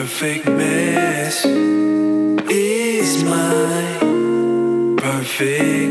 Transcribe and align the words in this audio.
perfect 0.00 0.46
mess 0.46 1.44
is 2.50 3.22
my 3.22 3.98
perfect 4.96 5.89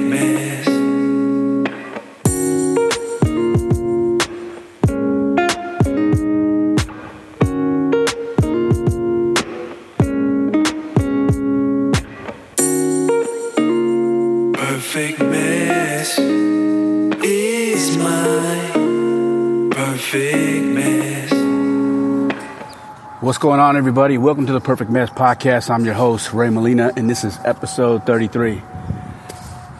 What's 23.40 23.46
going 23.46 23.62
on, 23.62 23.78
everybody? 23.78 24.18
Welcome 24.18 24.48
to 24.48 24.52
the 24.52 24.60
Perfect 24.60 24.92
Mess 24.92 25.10
Podcast. 25.10 25.70
I'm 25.70 25.86
your 25.86 25.94
host, 25.94 26.34
Ray 26.34 26.50
Molina, 26.50 26.92
and 26.98 27.10
this 27.10 27.24
is 27.24 27.40
episode 27.46 28.06
33. 28.06 28.62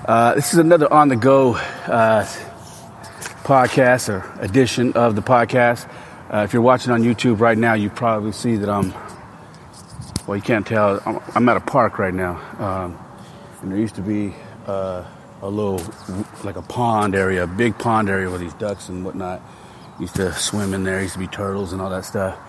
Uh, 0.06 0.34
this 0.36 0.54
is 0.54 0.60
another 0.60 0.90
on 0.94 1.10
the 1.10 1.18
go 1.18 1.56
uh, 1.56 2.26
podcast 3.44 4.08
or 4.08 4.42
edition 4.42 4.94
of 4.94 5.18
the 5.18 5.22
podcast. 5.22 5.92
Uh, 6.34 6.44
if 6.46 6.54
you're 6.54 6.62
watching 6.62 6.94
on 6.94 7.04
YouTube 7.04 7.42
right 7.42 7.58
now, 7.58 7.74
you 7.74 7.90
probably 7.90 8.32
see 8.32 8.56
that 8.56 8.70
I'm, 8.70 8.94
well, 10.26 10.38
you 10.38 10.42
can't 10.42 10.66
tell, 10.66 11.04
I'm, 11.06 11.20
I'm 11.36 11.50
at 11.50 11.58
a 11.58 11.60
park 11.60 12.00
right 12.00 12.14
now. 12.14 12.38
Um, 12.60 12.98
and 13.62 13.74
there 13.74 13.78
used 13.78 13.96
to 13.96 14.02
be 14.02 14.34
uh, 14.68 15.04
a 15.42 15.50
little, 15.50 15.82
like 16.46 16.56
a 16.56 16.62
pond 16.62 17.14
area, 17.14 17.44
a 17.44 17.48
big 17.48 17.78
pond 17.78 18.10
area 18.10 18.32
with 18.32 18.40
these 18.40 18.54
ducks 18.54 18.88
and 18.88 19.04
whatnot. 19.04 19.42
Used 20.00 20.16
to 20.16 20.32
swim 20.32 20.74
in 20.74 20.86
there, 20.86 21.02
used 21.02 21.16
to 21.16 21.20
be 21.20 21.28
turtles 21.28 21.74
and 21.74 21.82
all 21.82 21.90
that 21.90 22.06
stuff. 22.06 22.40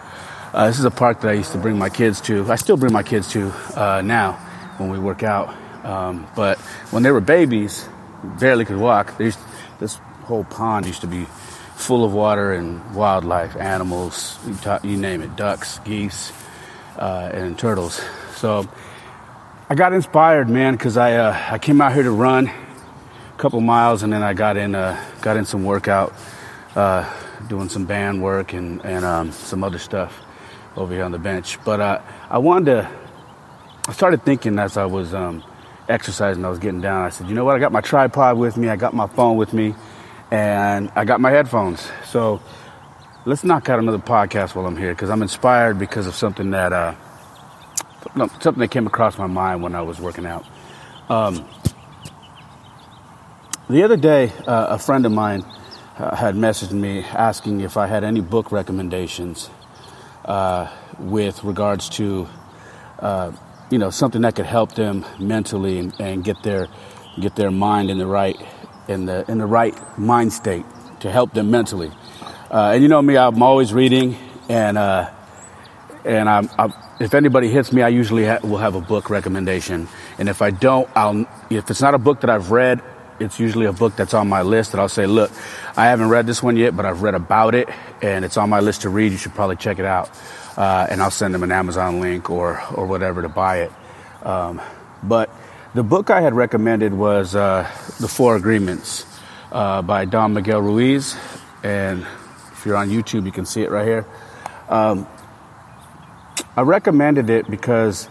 Uh, 0.53 0.67
this 0.67 0.81
is 0.81 0.85
a 0.85 0.91
park 0.91 1.21
that 1.21 1.29
I 1.29 1.35
used 1.35 1.53
to 1.53 1.59
bring 1.59 1.79
my 1.79 1.89
kids 1.89 2.21
to. 2.23 2.51
I 2.51 2.57
still 2.57 2.77
bring 2.77 2.93
my 2.93 3.05
kids 3.05 3.31
to 3.33 3.53
uh, 3.77 4.03
now 4.05 4.33
when 4.79 4.91
we 4.91 4.99
work 4.99 5.23
out. 5.23 5.55
Um, 5.85 6.27
but 6.35 6.59
when 6.91 7.05
they 7.05 7.13
were 7.13 7.21
babies, 7.21 7.89
barely 8.41 8.65
could 8.65 8.77
walk. 8.77 9.17
This 9.17 9.37
whole 10.25 10.43
pond 10.43 10.87
used 10.87 11.03
to 11.03 11.07
be 11.07 11.25
full 11.77 12.05
of 12.05 12.13
water 12.13 12.53
and 12.53 12.97
wildlife, 12.97 13.55
animals, 13.57 14.41
you 14.83 14.97
name 14.97 15.23
it, 15.23 15.37
ducks, 15.37 15.79
geese, 15.85 16.33
uh, 16.99 17.31
and 17.33 17.57
turtles. 17.57 18.03
So 18.35 18.69
I 19.69 19.77
got 19.77 19.93
inspired, 19.93 20.49
man, 20.49 20.75
because 20.75 20.97
I 20.97 21.15
uh, 21.15 21.47
I 21.53 21.59
came 21.59 21.81
out 21.81 21.95
here 21.95 22.03
to 22.03 22.11
run 22.11 22.49
a 22.49 23.39
couple 23.39 23.61
miles, 23.61 24.03
and 24.03 24.13
then 24.13 24.25
I 24.25 24.35
got 24.35 24.57
in 24.57 24.75
uh, 24.75 25.01
got 25.23 25.37
in 25.37 25.45
some 25.45 25.65
workout, 25.65 26.13
uh, 26.75 27.09
doing 27.49 27.69
some 27.69 27.87
band 27.87 28.21
work 28.21 28.53
and 28.53 28.85
and 28.85 29.05
um, 29.05 29.31
some 29.31 29.63
other 29.63 29.79
stuff 29.79 30.21
over 30.77 30.95
here 30.95 31.05
on 31.05 31.13
the 31.13 31.19
bench. 31.19 31.59
But 31.65 31.81
uh, 31.81 32.03
I 32.29 32.39
wanted 32.39 32.67
to. 32.67 32.91
I 33.89 33.93
started 33.93 34.25
thinking 34.25 34.59
as 34.59 34.77
I 34.77 34.85
was 34.85 35.15
um, 35.15 35.43
exercising, 35.89 36.45
I 36.45 36.51
was 36.51 36.59
getting 36.59 36.81
down. 36.81 37.05
I 37.05 37.09
said, 37.11 37.29
you 37.29 37.35
know 37.35 37.45
what? 37.45 37.57
I 37.57 37.59
got 37.59 37.73
my 37.73 37.81
tripod 37.81 38.39
with 38.39 38.57
me. 38.57 38.69
I 38.69 38.77
got 38.77 38.95
my 38.95 39.07
phone 39.07 39.37
with 39.37 39.53
me, 39.53 39.75
and 40.31 40.91
I 40.95 41.05
got 41.05 41.21
my 41.21 41.31
headphones. 41.31 41.91
So 42.07 42.41
let's 43.25 43.45
knock 43.45 43.69
out 43.69 43.79
another 43.79 43.99
podcast 43.99 44.55
while 44.55 44.67
I'm 44.67 44.77
here 44.77 44.93
because 44.93 45.11
I'm 45.11 45.23
inspired 45.23 45.79
because 45.79 46.07
of 46.07 46.15
something 46.15 46.51
that 46.51 46.73
uh, 46.73 46.95
something 48.41 48.61
that 48.61 48.71
came 48.71 48.87
across 48.87 49.19
my 49.19 49.27
mind 49.27 49.63
when 49.63 49.75
I 49.75 49.83
was 49.83 50.01
working 50.01 50.27
out. 50.27 50.47
Um, 51.09 51.47
the 53.69 53.83
other 53.83 53.97
day, 53.97 54.33
uh, 54.47 54.67
a 54.71 54.79
friend 54.79 55.05
of 55.07 55.13
mine 55.13 55.45
uh, 55.99 56.15
had 56.15 56.35
messaged 56.35 56.73
me 56.73 57.05
asking 57.05 57.61
if 57.61 57.77
I 57.77 57.87
had 57.87 58.05
any 58.05 58.21
book 58.21 58.53
recommendations 58.53 59.51
uh, 60.25 60.71
with 60.99 61.43
regards 61.45 61.89
to, 61.91 62.29
uh, 62.99 63.33
you 63.71 63.79
know, 63.79 63.91
something 63.91 64.23
that 64.23 64.35
could 64.35 64.47
help 64.47 64.75
them 64.75 65.05
mentally 65.19 65.79
and, 65.79 65.95
and, 66.01 66.25
get 66.25 66.43
their 66.43 66.69
get 67.21 67.37
their 67.37 67.51
mind 67.51 67.91
in 67.91 67.99
the 67.99 68.07
right 68.07 68.37
in 68.89 69.07
the 69.07 69.25
in 69.31 69.39
the 69.39 69.47
right 69.47 69.77
mind 69.99 70.33
state 70.33 70.65
to 71.01 71.11
help 71.11 71.33
them 71.33 71.51
mentally. 71.51 71.91
Uh, 72.51 72.73
and 72.75 72.83
you 72.83 72.89
know 72.89 73.01
me, 73.01 73.17
I'm 73.17 73.43
always 73.43 73.73
reading, 73.73 74.17
and 74.49 74.77
uh, 74.77 75.11
and 76.05 76.29
I'm, 76.29 76.51
I'm, 76.59 76.73
if 77.01 77.15
anybody 77.15 77.49
hits 77.49 77.73
me, 77.73 77.83
I 77.83 77.89
usually 77.89 78.27
ha- 78.27 78.41
will 78.43 78.59
have 78.59 78.75
a 78.75 78.81
book 78.81 79.09
recommendation. 79.11 79.89
And 80.19 80.29
if 80.29 80.43
I 80.43 80.51
don't, 80.51 80.89
I'll 80.95 81.27
if 81.49 81.71
it's 81.71 81.81
not 81.81 81.95
a 81.95 81.99
book 81.99 82.21
that 82.23 82.31
I've 82.31 82.51
read, 82.51 82.83
it's 83.21 83.39
usually 83.39 83.67
a 83.67 83.73
book 83.73 83.95
that's 83.97 84.15
on 84.15 84.29
my 84.29 84.43
list 84.43 84.73
that 84.73 84.81
I'll 84.81 84.89
say, 84.89 85.07
look, 85.07 85.31
I 85.77 85.87
haven't 85.87 86.09
read 86.09 86.27
this 86.27 86.43
one 86.43 86.57
yet, 86.57 86.75
but 86.75 86.87
I've 86.87 87.03
read 87.03 87.15
about 87.15 87.55
it 87.55 87.69
and 88.03 88.25
it's 88.25 88.37
on 88.37 88.49
my 88.49 88.61
list 88.61 88.83
to 88.83 88.89
read. 88.89 89.13
You 89.13 89.19
should 89.19 89.35
probably 89.35 89.57
check 89.57 89.79
it 89.79 89.85
out. 89.85 90.11
Uh, 90.57 90.87
and 90.91 91.01
I'll 91.01 91.11
send 91.11 91.35
them 91.35 91.43
an 91.43 91.53
Amazon 91.53 92.01
link 92.01 92.31
or, 92.31 92.63
or 92.75 92.87
whatever 92.87 93.23
to 93.23 93.29
buy 93.29 93.59
it. 93.63 93.73
Um, 94.23 94.61
but 95.03 95.31
the 95.75 95.83
book 95.83 96.11
I 96.11 96.21
had 96.21 96.35
recommended 96.35 96.93
was 96.93 97.37
uh, 97.37 97.71
The 98.01 98.09
Four 98.09 98.37
Agreements 98.37 99.07
uh, 99.53 99.83
by 99.83 100.05
Don 100.07 100.35
Miguel 100.35 100.61
Ruiz. 100.61 101.17
And 101.63 102.07
if 102.53 102.67
you're 102.67 102.77
on 102.77 102.89
YouTube, 102.89 103.27
you 103.27 103.33
can 103.33 103.47
see 103.47 103.63
it 103.63 103.71
right 103.71 103.87
here. 103.87 104.07
Um, 104.69 105.07
I 106.57 106.63
recommended 106.63 107.31
it 107.31 107.51
because 107.51 108.09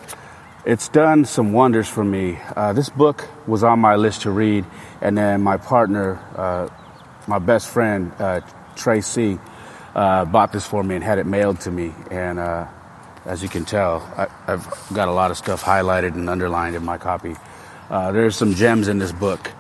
it's 0.70 0.88
done 0.88 1.26
some 1.26 1.52
wonders 1.52 1.90
for 1.90 2.04
me. 2.04 2.38
Uh, 2.56 2.74
this 2.74 2.90
book 2.90 3.28
was 3.48 3.64
on 3.64 3.80
my 3.80 3.96
list 3.96 4.22
to 4.22 4.30
read, 4.30 4.64
and 5.02 5.18
then 5.18 5.42
my 5.42 5.58
partner, 5.58 6.20
uh, 6.36 6.70
my 7.26 7.40
best 7.40 7.70
friend, 7.70 8.12
uh, 8.20 8.42
Tracy, 8.76 9.40
uh, 9.96 10.26
bought 10.26 10.52
this 10.52 10.68
for 10.68 10.84
me 10.84 10.94
and 10.94 11.04
had 11.04 11.18
it 11.18 11.26
mailed 11.26 11.60
to 11.62 11.72
me. 11.72 11.92
And 12.12 12.38
uh, 12.38 12.68
as 13.26 13.42
you 13.42 13.50
can 13.50 13.66
tell, 13.66 14.02
I, 14.16 14.28
have 14.46 14.88
got 14.94 15.08
a 15.08 15.12
lot 15.12 15.32
of 15.32 15.38
stuff 15.38 15.64
highlighted 15.64 16.14
and 16.14 16.30
underlined 16.30 16.76
in 16.76 16.86
my 16.86 17.00
copy. 17.00 17.36
Uh, 17.90 18.12
there's 18.12 18.36
some 18.36 18.54
gems 18.54 18.88
in 18.90 19.00
this 19.00 19.12
book, 19.12 19.52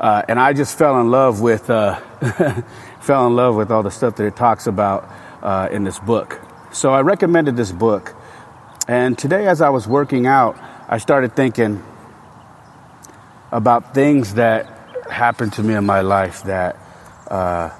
and 0.00 0.40
I 0.40 0.52
just 0.52 0.76
fell 0.76 1.00
in 1.00 1.12
love 1.12 1.40
with 1.40 1.66
fell 3.00 3.26
in 3.28 3.36
love 3.36 3.54
with 3.54 3.70
all 3.70 3.84
the 3.84 3.92
stuff 3.92 4.16
that 4.16 4.26
it 4.26 4.34
talks 4.34 4.66
about 4.66 5.08
in 5.70 5.84
this 5.84 6.00
book. 6.00 6.40
So 6.72 6.92
I 6.92 7.02
recommended 7.02 7.56
this 7.56 7.70
book. 7.70 8.16
And 8.88 9.18
today, 9.18 9.48
as 9.48 9.60
I 9.62 9.70
was 9.70 9.88
working 9.88 10.26
out, 10.26 10.56
I 10.88 10.98
started 10.98 11.34
thinking 11.34 11.82
about 13.50 13.94
things 13.94 14.34
that 14.34 14.66
happened 15.10 15.54
to 15.54 15.62
me 15.64 15.74
in 15.74 15.84
my 15.84 16.02
life 16.02 16.44
that 16.44 16.76
uh, 17.28 17.70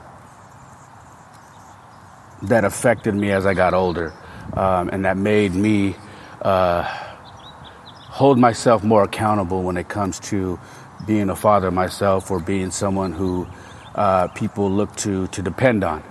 that 2.43 2.65
affected 2.65 3.15
me 3.15 3.31
as 3.31 3.47
I 3.47 3.55
got 3.55 3.72
older, 3.72 4.12
um, 4.55 4.89
and 4.89 5.05
that 5.05 5.16
made 5.16 5.55
me 5.55 5.95
uh, 6.43 6.83
hold 6.83 8.39
myself 8.39 8.83
more 8.83 9.05
accountable 9.05 9.62
when 9.62 9.77
it 9.77 9.89
comes 9.89 10.19
to 10.21 10.59
being 11.06 11.31
a 11.31 11.37
father 11.37 11.71
myself 11.71 12.33
or 12.33 12.41
being 12.41 12.72
someone 12.72 13.12
who 13.12 13.47
uh, 13.95 14.27
people 14.28 14.69
look 14.69 14.95
to 14.97 15.28
to 15.28 15.41
depend 15.41 15.84
on 15.84 16.03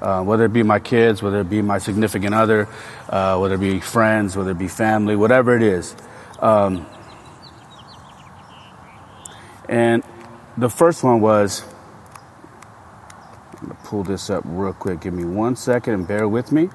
uh, 0.00 0.22
whether 0.22 0.44
it 0.44 0.52
be 0.52 0.62
my 0.62 0.78
kids, 0.78 1.22
whether 1.22 1.40
it 1.40 1.50
be 1.50 1.62
my 1.62 1.78
significant 1.78 2.34
other, 2.34 2.68
uh, 3.08 3.38
whether 3.38 3.54
it 3.54 3.60
be 3.60 3.80
friends, 3.80 4.36
whether 4.36 4.50
it 4.50 4.58
be 4.58 4.68
family, 4.68 5.16
whatever 5.16 5.56
it 5.56 5.62
is. 5.62 5.96
Um, 6.40 6.86
and 9.68 10.02
the 10.56 10.68
first 10.70 11.02
one 11.02 11.20
was, 11.20 11.64
I'm 13.60 13.68
to 13.68 13.74
pull 13.84 14.04
this 14.04 14.30
up 14.30 14.44
real 14.46 14.72
quick. 14.72 15.00
Give 15.00 15.14
me 15.14 15.24
one 15.24 15.56
second 15.56 15.94
and 15.94 16.08
bear 16.08 16.28
with 16.28 16.52
me. 16.52 16.68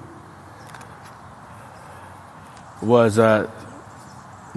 Was 2.81 3.19
uh, 3.19 3.49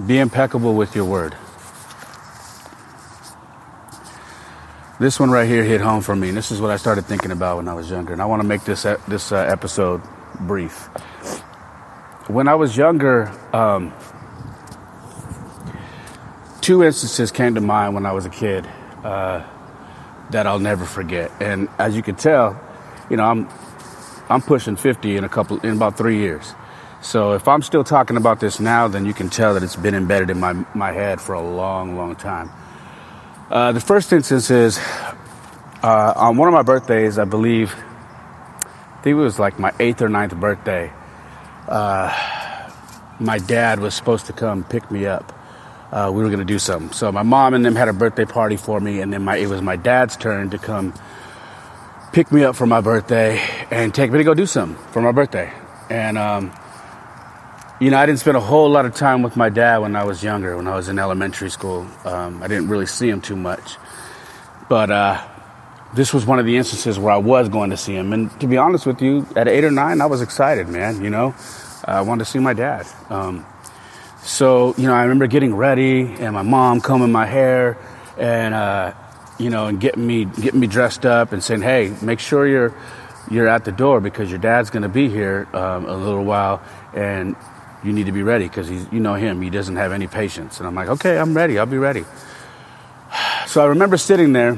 be 0.05 0.17
impeccable 0.17 0.73
with 0.73 0.95
your 0.95 1.05
word. 1.05 1.35
This 4.97 5.19
one 5.19 5.29
right 5.29 5.45
here 5.45 5.61
hit 5.61 5.81
home 5.81 6.01
for 6.01 6.15
me, 6.15 6.29
and 6.29 6.37
this 6.37 6.51
is 6.51 6.61
what 6.61 6.71
I 6.71 6.77
started 6.77 7.03
thinking 7.05 7.31
about 7.31 7.57
when 7.57 7.67
I 7.67 7.73
was 7.73 7.89
younger. 7.89 8.13
And 8.13 8.21
I 8.21 8.25
want 8.25 8.41
to 8.41 8.47
make 8.47 8.63
this 8.63 8.83
this 9.09 9.33
uh, 9.33 9.35
episode 9.35 10.01
brief. 10.39 10.85
When 12.27 12.47
I 12.47 12.55
was 12.55 12.77
younger, 12.77 13.29
um, 13.51 13.93
two 16.61 16.81
instances 16.81 17.29
came 17.29 17.55
to 17.55 17.61
mind 17.61 17.93
when 17.93 18.05
I 18.05 18.13
was 18.13 18.25
a 18.25 18.29
kid 18.29 18.65
uh, 19.03 19.43
that 20.29 20.47
I'll 20.47 20.59
never 20.59 20.85
forget. 20.85 21.29
And 21.41 21.67
as 21.77 21.93
you 21.93 22.01
can 22.01 22.15
tell, 22.15 22.57
you 23.09 23.17
know, 23.17 23.25
I'm 23.25 23.49
I'm 24.29 24.41
pushing 24.41 24.77
50 24.77 25.17
in 25.17 25.25
a 25.25 25.29
couple 25.29 25.59
in 25.59 25.75
about 25.75 25.97
three 25.97 26.19
years. 26.19 26.53
So 27.01 27.33
if 27.33 27.49
I'm 27.49 27.63
still 27.63 27.83
talking 27.83 28.15
about 28.15 28.39
this 28.39 28.61
now, 28.61 28.87
then 28.87 29.05
you 29.05 29.13
can 29.13 29.29
tell 29.29 29.55
that 29.55 29.61
it's 29.61 29.75
been 29.75 29.93
embedded 29.93 30.29
in 30.29 30.39
my 30.39 30.53
my 30.73 30.93
head 30.93 31.19
for 31.19 31.35
a 31.35 31.41
long, 31.41 31.97
long 31.97 32.15
time. 32.15 32.49
Uh, 33.49 33.71
the 33.71 33.79
first 33.79 34.11
instance 34.11 34.49
is 34.49 34.79
uh, 35.83 36.13
on 36.15 36.35
one 36.35 36.47
of 36.47 36.53
my 36.53 36.63
birthdays, 36.63 37.19
I 37.19 37.25
believe, 37.25 37.75
I 37.75 39.01
think 39.03 39.11
it 39.11 39.13
was 39.13 39.37
like 39.37 39.59
my 39.59 39.71
eighth 39.79 40.01
or 40.01 40.09
ninth 40.09 40.35
birthday. 40.35 40.91
Uh, 41.67 42.71
my 43.19 43.37
dad 43.37 43.79
was 43.79 43.93
supposed 43.93 44.25
to 44.25 44.33
come 44.33 44.63
pick 44.63 44.89
me 44.89 45.05
up. 45.05 45.31
Uh, 45.91 46.11
we 46.11 46.23
were 46.23 46.29
going 46.29 46.39
to 46.39 46.45
do 46.45 46.57
something. 46.57 46.91
So 46.91 47.11
my 47.11 47.21
mom 47.21 47.53
and 47.53 47.63
them 47.63 47.75
had 47.75 47.87
a 47.87 47.93
birthday 47.93 48.25
party 48.25 48.57
for 48.57 48.79
me, 48.79 48.99
and 49.01 49.13
then 49.13 49.23
my, 49.23 49.37
it 49.37 49.47
was 49.47 49.61
my 49.61 49.75
dad's 49.75 50.17
turn 50.17 50.49
to 50.49 50.57
come 50.57 50.93
pick 52.13 52.31
me 52.31 52.43
up 52.43 52.55
for 52.55 52.65
my 52.65 52.81
birthday 52.81 53.39
and 53.69 53.93
take 53.93 54.11
me 54.11 54.17
to 54.17 54.23
go 54.23 54.33
do 54.33 54.47
something 54.47 54.83
for 54.91 55.03
my 55.03 55.11
birthday. 55.11 55.53
And 55.91 56.17
um, 56.17 56.51
you 57.85 57.91
know, 57.91 57.99
I 57.99 58.07
didn't 58.07 58.17
spend 58.17 58.35
a 58.35 58.41
whole 58.41 58.67
lot 58.67 58.87
of 58.87 58.95
time 58.95 59.21
with 59.21 59.37
my 59.37 59.49
dad 59.49 59.77
when 59.77 59.95
I 59.95 60.05
was 60.05 60.23
younger, 60.23 60.57
when 60.57 60.67
I 60.67 60.73
was 60.75 60.89
in 60.89 60.97
elementary 60.97 61.51
school. 61.51 61.87
Um, 62.03 62.41
I 62.41 62.47
didn't 62.47 62.67
really 62.67 62.87
see 62.87 63.07
him 63.07 63.21
too 63.21 63.35
much. 63.35 63.77
But 64.67 64.89
uh, 64.89 65.23
this 65.93 66.11
was 66.11 66.25
one 66.25 66.39
of 66.39 66.47
the 66.47 66.57
instances 66.57 66.97
where 66.97 67.13
I 67.13 67.17
was 67.17 67.47
going 67.47 67.69
to 67.69 67.77
see 67.77 67.93
him. 67.93 68.11
And 68.11 68.31
to 68.39 68.47
be 68.47 68.57
honest 68.57 68.87
with 68.87 69.03
you, 69.03 69.27
at 69.35 69.47
eight 69.47 69.63
or 69.63 69.69
nine, 69.69 70.01
I 70.01 70.07
was 70.07 70.23
excited, 70.23 70.67
man. 70.67 71.03
You 71.03 71.11
know, 71.11 71.35
I 71.85 72.01
wanted 72.01 72.25
to 72.25 72.31
see 72.31 72.39
my 72.39 72.53
dad. 72.53 72.87
Um, 73.11 73.45
so, 74.23 74.73
you 74.79 74.87
know, 74.87 74.95
I 74.95 75.03
remember 75.03 75.27
getting 75.27 75.53
ready 75.53 76.01
and 76.01 76.33
my 76.33 76.41
mom 76.41 76.81
combing 76.81 77.11
my 77.11 77.27
hair 77.27 77.77
and, 78.17 78.55
uh, 78.55 78.95
you 79.37 79.51
know, 79.51 79.67
and 79.67 79.79
getting 79.79 80.07
me, 80.07 80.25
getting 80.25 80.59
me 80.59 80.65
dressed 80.65 81.05
up 81.05 81.33
and 81.33 81.43
saying, 81.43 81.61
hey, 81.61 81.95
make 82.01 82.19
sure 82.19 82.47
you're, 82.47 82.73
you're 83.29 83.47
at 83.47 83.63
the 83.63 83.71
door 83.71 84.01
because 84.01 84.31
your 84.31 84.39
dad's 84.39 84.71
going 84.71 84.81
to 84.81 84.89
be 84.89 85.07
here 85.07 85.47
um, 85.53 85.85
a 85.85 85.95
little 85.95 86.23
while 86.25 86.63
and 86.91 87.35
you 87.85 87.93
need 87.93 88.07
to 88.07 88.11
be 88.11 88.23
ready 88.23 88.47
because 88.47 88.67
he's, 88.67 88.85
you 88.91 88.99
know 88.99 89.13
him, 89.13 89.41
he 89.41 89.49
doesn't 89.49 89.75
have 89.75 89.91
any 89.91 90.07
patience. 90.07 90.59
And 90.59 90.67
I'm 90.67 90.75
like, 90.75 90.89
okay, 90.89 91.17
I'm 91.17 91.35
ready, 91.35 91.59
I'll 91.59 91.65
be 91.65 91.77
ready. 91.77 92.03
So 93.47 93.63
I 93.63 93.67
remember 93.67 93.95
sitting 93.95 94.33
there 94.33 94.57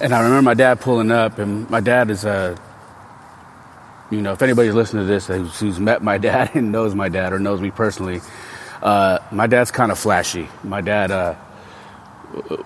and 0.00 0.14
I 0.14 0.22
remember 0.22 0.42
my 0.42 0.54
dad 0.54 0.80
pulling 0.80 1.10
up, 1.10 1.38
and 1.38 1.68
my 1.68 1.80
dad 1.80 2.10
is 2.10 2.24
a, 2.24 2.56
you 4.10 4.22
know, 4.22 4.32
if 4.32 4.40
anybody's 4.40 4.74
listening 4.74 5.02
to 5.02 5.06
this 5.06 5.26
who's, 5.26 5.60
who's 5.60 5.78
met 5.78 6.02
my 6.02 6.16
dad 6.28 6.52
and 6.54 6.72
knows 6.72 6.94
my 6.94 7.08
dad 7.08 7.32
or 7.32 7.38
knows 7.38 7.60
me 7.60 7.70
personally, 7.70 8.20
uh, 8.82 9.18
my 9.30 9.46
dad's 9.46 9.70
kind 9.70 9.92
of 9.92 9.98
flashy. 9.98 10.48
My 10.64 10.80
dad, 10.80 11.10
uh, 11.10 11.34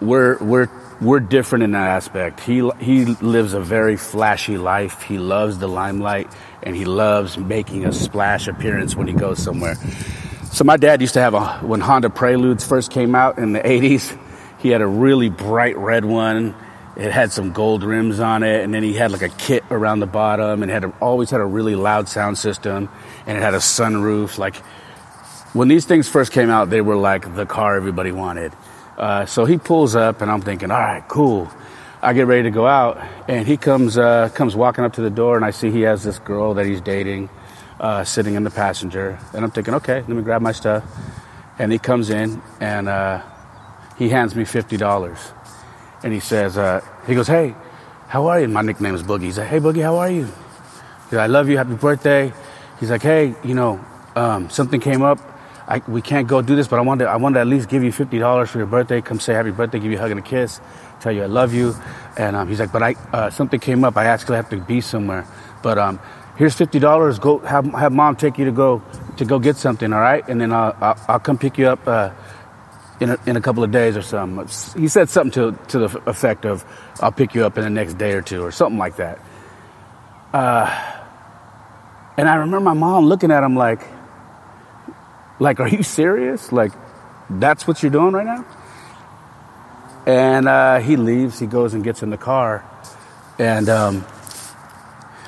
we're 0.00 0.38
we're 0.38 0.68
we're 1.00 1.20
different 1.20 1.64
in 1.64 1.72
that 1.72 1.88
aspect. 1.88 2.40
He 2.40 2.68
he 2.80 3.04
lives 3.04 3.54
a 3.54 3.60
very 3.60 3.96
flashy 3.96 4.58
life. 4.58 5.02
He 5.02 5.18
loves 5.18 5.58
the 5.58 5.68
limelight, 5.68 6.30
and 6.62 6.76
he 6.76 6.84
loves 6.84 7.38
making 7.38 7.84
a 7.84 7.92
splash 7.92 8.48
appearance 8.48 8.94
when 8.96 9.06
he 9.06 9.14
goes 9.14 9.42
somewhere. 9.42 9.76
So 10.52 10.64
my 10.64 10.76
dad 10.76 11.00
used 11.00 11.14
to 11.14 11.20
have 11.20 11.34
a 11.34 11.58
when 11.58 11.80
Honda 11.80 12.10
Preludes 12.10 12.66
first 12.66 12.90
came 12.90 13.14
out 13.14 13.38
in 13.38 13.52
the 13.52 13.60
'80s. 13.60 14.18
He 14.58 14.70
had 14.70 14.80
a 14.80 14.86
really 14.86 15.28
bright 15.28 15.76
red 15.76 16.04
one 16.04 16.54
it 16.96 17.10
had 17.10 17.32
some 17.32 17.52
gold 17.52 17.82
rims 17.82 18.20
on 18.20 18.42
it, 18.44 18.62
and 18.62 18.72
then 18.72 18.82
he 18.82 18.92
had 18.92 19.10
like 19.10 19.22
a 19.22 19.28
kit 19.28 19.64
around 19.70 19.98
the 20.00 20.06
bottom, 20.06 20.62
and 20.62 20.70
had 20.70 20.84
a, 20.84 20.88
always 21.00 21.30
had 21.30 21.40
a 21.40 21.44
really 21.44 21.74
loud 21.74 22.08
sound 22.08 22.38
system, 22.38 22.88
and 23.26 23.36
it 23.36 23.40
had 23.40 23.54
a 23.54 23.58
sunroof. 23.58 24.38
Like 24.38 24.56
when 25.52 25.66
these 25.66 25.84
things 25.86 26.08
first 26.08 26.30
came 26.30 26.50
out, 26.50 26.70
they 26.70 26.80
were 26.80 26.96
like 26.96 27.34
the 27.34 27.46
car 27.46 27.76
everybody 27.76 28.12
wanted. 28.12 28.52
Uh, 28.96 29.26
so 29.26 29.44
he 29.44 29.58
pulls 29.58 29.96
up, 29.96 30.20
and 30.20 30.30
I'm 30.30 30.40
thinking, 30.40 30.70
all 30.70 30.78
right, 30.78 31.06
cool. 31.08 31.50
I 32.02 32.12
get 32.12 32.26
ready 32.26 32.44
to 32.44 32.50
go 32.50 32.66
out, 32.66 32.98
and 33.28 33.46
he 33.46 33.56
comes 33.56 33.96
uh, 33.96 34.28
comes 34.34 34.54
walking 34.54 34.84
up 34.84 34.94
to 34.94 35.00
the 35.00 35.10
door, 35.10 35.36
and 35.36 35.44
I 35.44 35.50
see 35.50 35.70
he 35.70 35.82
has 35.82 36.02
this 36.04 36.18
girl 36.18 36.54
that 36.54 36.66
he's 36.66 36.80
dating 36.80 37.30
uh, 37.80 38.04
sitting 38.04 38.34
in 38.34 38.44
the 38.44 38.50
passenger, 38.50 39.18
and 39.32 39.44
I'm 39.44 39.50
thinking, 39.50 39.74
okay, 39.74 40.00
let 40.00 40.08
me 40.08 40.22
grab 40.22 40.42
my 40.42 40.52
stuff. 40.52 40.84
And 41.58 41.72
he 41.72 41.78
comes 41.78 42.10
in, 42.10 42.42
and 42.60 42.88
uh, 42.88 43.22
he 43.96 44.08
hands 44.10 44.34
me 44.34 44.44
fifty 44.44 44.76
dollars 44.76 45.18
and 46.04 46.12
he 46.12 46.20
says, 46.20 46.58
uh, 46.58 46.82
he 47.06 47.14
goes, 47.14 47.26
hey, 47.26 47.54
how 48.08 48.26
are 48.26 48.38
you? 48.38 48.46
My 48.46 48.60
nickname 48.60 48.94
is 48.94 49.02
Boogie. 49.02 49.22
He's 49.22 49.38
like, 49.38 49.48
hey, 49.48 49.58
Boogie, 49.58 49.82
how 49.82 49.96
are 49.96 50.10
you? 50.10 50.24
He's 50.24 51.12
like, 51.12 51.22
I 51.22 51.26
love 51.26 51.48
you. 51.48 51.56
Happy 51.56 51.74
birthday. 51.74 52.30
He's 52.78 52.90
like, 52.90 53.00
hey, 53.00 53.34
you 53.42 53.54
know, 53.54 53.82
um, 54.14 54.50
something 54.50 54.80
came 54.80 55.00
up. 55.00 55.18
I, 55.66 55.82
we 55.88 56.02
can't 56.02 56.28
go 56.28 56.42
do 56.42 56.56
this, 56.56 56.68
but 56.68 56.78
I 56.78 56.82
wanted, 56.82 57.06
I 57.06 57.16
wanted 57.16 57.34
to 57.34 57.40
at 57.40 57.46
least 57.46 57.68
give 57.68 57.82
you 57.82 57.90
$50 57.90 58.48
for 58.48 58.58
your 58.58 58.66
birthday. 58.66 59.00
Come 59.00 59.18
say 59.18 59.32
happy 59.32 59.50
birthday, 59.50 59.78
give 59.78 59.90
you 59.90 59.96
a 59.96 60.00
hug 60.00 60.10
and 60.10 60.20
a 60.20 60.22
kiss, 60.22 60.60
tell 61.00 61.12
you 61.12 61.22
I 61.22 61.26
love 61.26 61.54
you. 61.54 61.74
And 62.18 62.36
um, 62.36 62.48
he's 62.48 62.60
like, 62.60 62.72
but 62.72 62.82
I, 62.82 62.94
uh, 63.12 63.30
something 63.30 63.58
came 63.58 63.84
up. 63.84 63.96
I 63.96 64.04
actually 64.04 64.36
have 64.36 64.50
to 64.50 64.58
be 64.58 64.80
somewhere. 64.80 65.26
But 65.62 65.78
um, 65.78 66.00
here's 66.36 66.54
$50. 66.54 67.20
Go 67.20 67.38
have, 67.38 67.64
have 67.72 67.92
mom 67.92 68.16
take 68.16 68.36
you 68.36 68.44
to 68.44 68.52
go, 68.52 68.82
to 69.16 69.24
go 69.24 69.38
get 69.38 69.56
something, 69.56 69.90
all 69.92 70.00
right? 70.00 70.26
And 70.28 70.38
then 70.40 70.52
I'll, 70.52 70.76
I'll, 70.80 71.04
I'll 71.08 71.20
come 71.20 71.38
pick 71.38 71.56
you 71.56 71.68
up 71.68 71.88
uh, 71.88 72.10
in 73.00 73.10
a, 73.10 73.18
in 73.26 73.36
a 73.36 73.40
couple 73.40 73.64
of 73.64 73.70
days 73.70 73.96
or 73.96 74.02
something. 74.02 74.46
He 74.80 74.88
said 74.88 75.08
something 75.08 75.32
to, 75.32 75.58
to 75.68 75.78
the 75.78 76.02
effect 76.06 76.44
of, 76.44 76.62
I'll 77.00 77.12
pick 77.12 77.34
you 77.34 77.46
up 77.46 77.56
in 77.56 77.64
the 77.64 77.70
next 77.70 77.94
day 77.94 78.12
or 78.12 78.20
two 78.20 78.42
or 78.42 78.52
something 78.52 78.78
like 78.78 78.96
that. 78.96 79.18
Uh, 80.34 81.00
and 82.18 82.28
I 82.28 82.36
remember 82.36 82.60
my 82.60 82.74
mom 82.74 83.06
looking 83.06 83.30
at 83.30 83.42
him 83.42 83.56
like, 83.56 83.80
like, 85.38 85.60
are 85.60 85.68
you 85.68 85.82
serious? 85.82 86.52
Like, 86.52 86.72
that's 87.28 87.66
what 87.66 87.82
you're 87.82 87.92
doing 87.92 88.12
right 88.12 88.26
now? 88.26 88.44
And 90.06 90.46
uh, 90.46 90.80
he 90.80 90.96
leaves, 90.96 91.38
he 91.38 91.46
goes 91.46 91.74
and 91.74 91.82
gets 91.82 92.02
in 92.02 92.10
the 92.10 92.18
car. 92.18 92.64
And 93.38 93.68
um, 93.68 94.04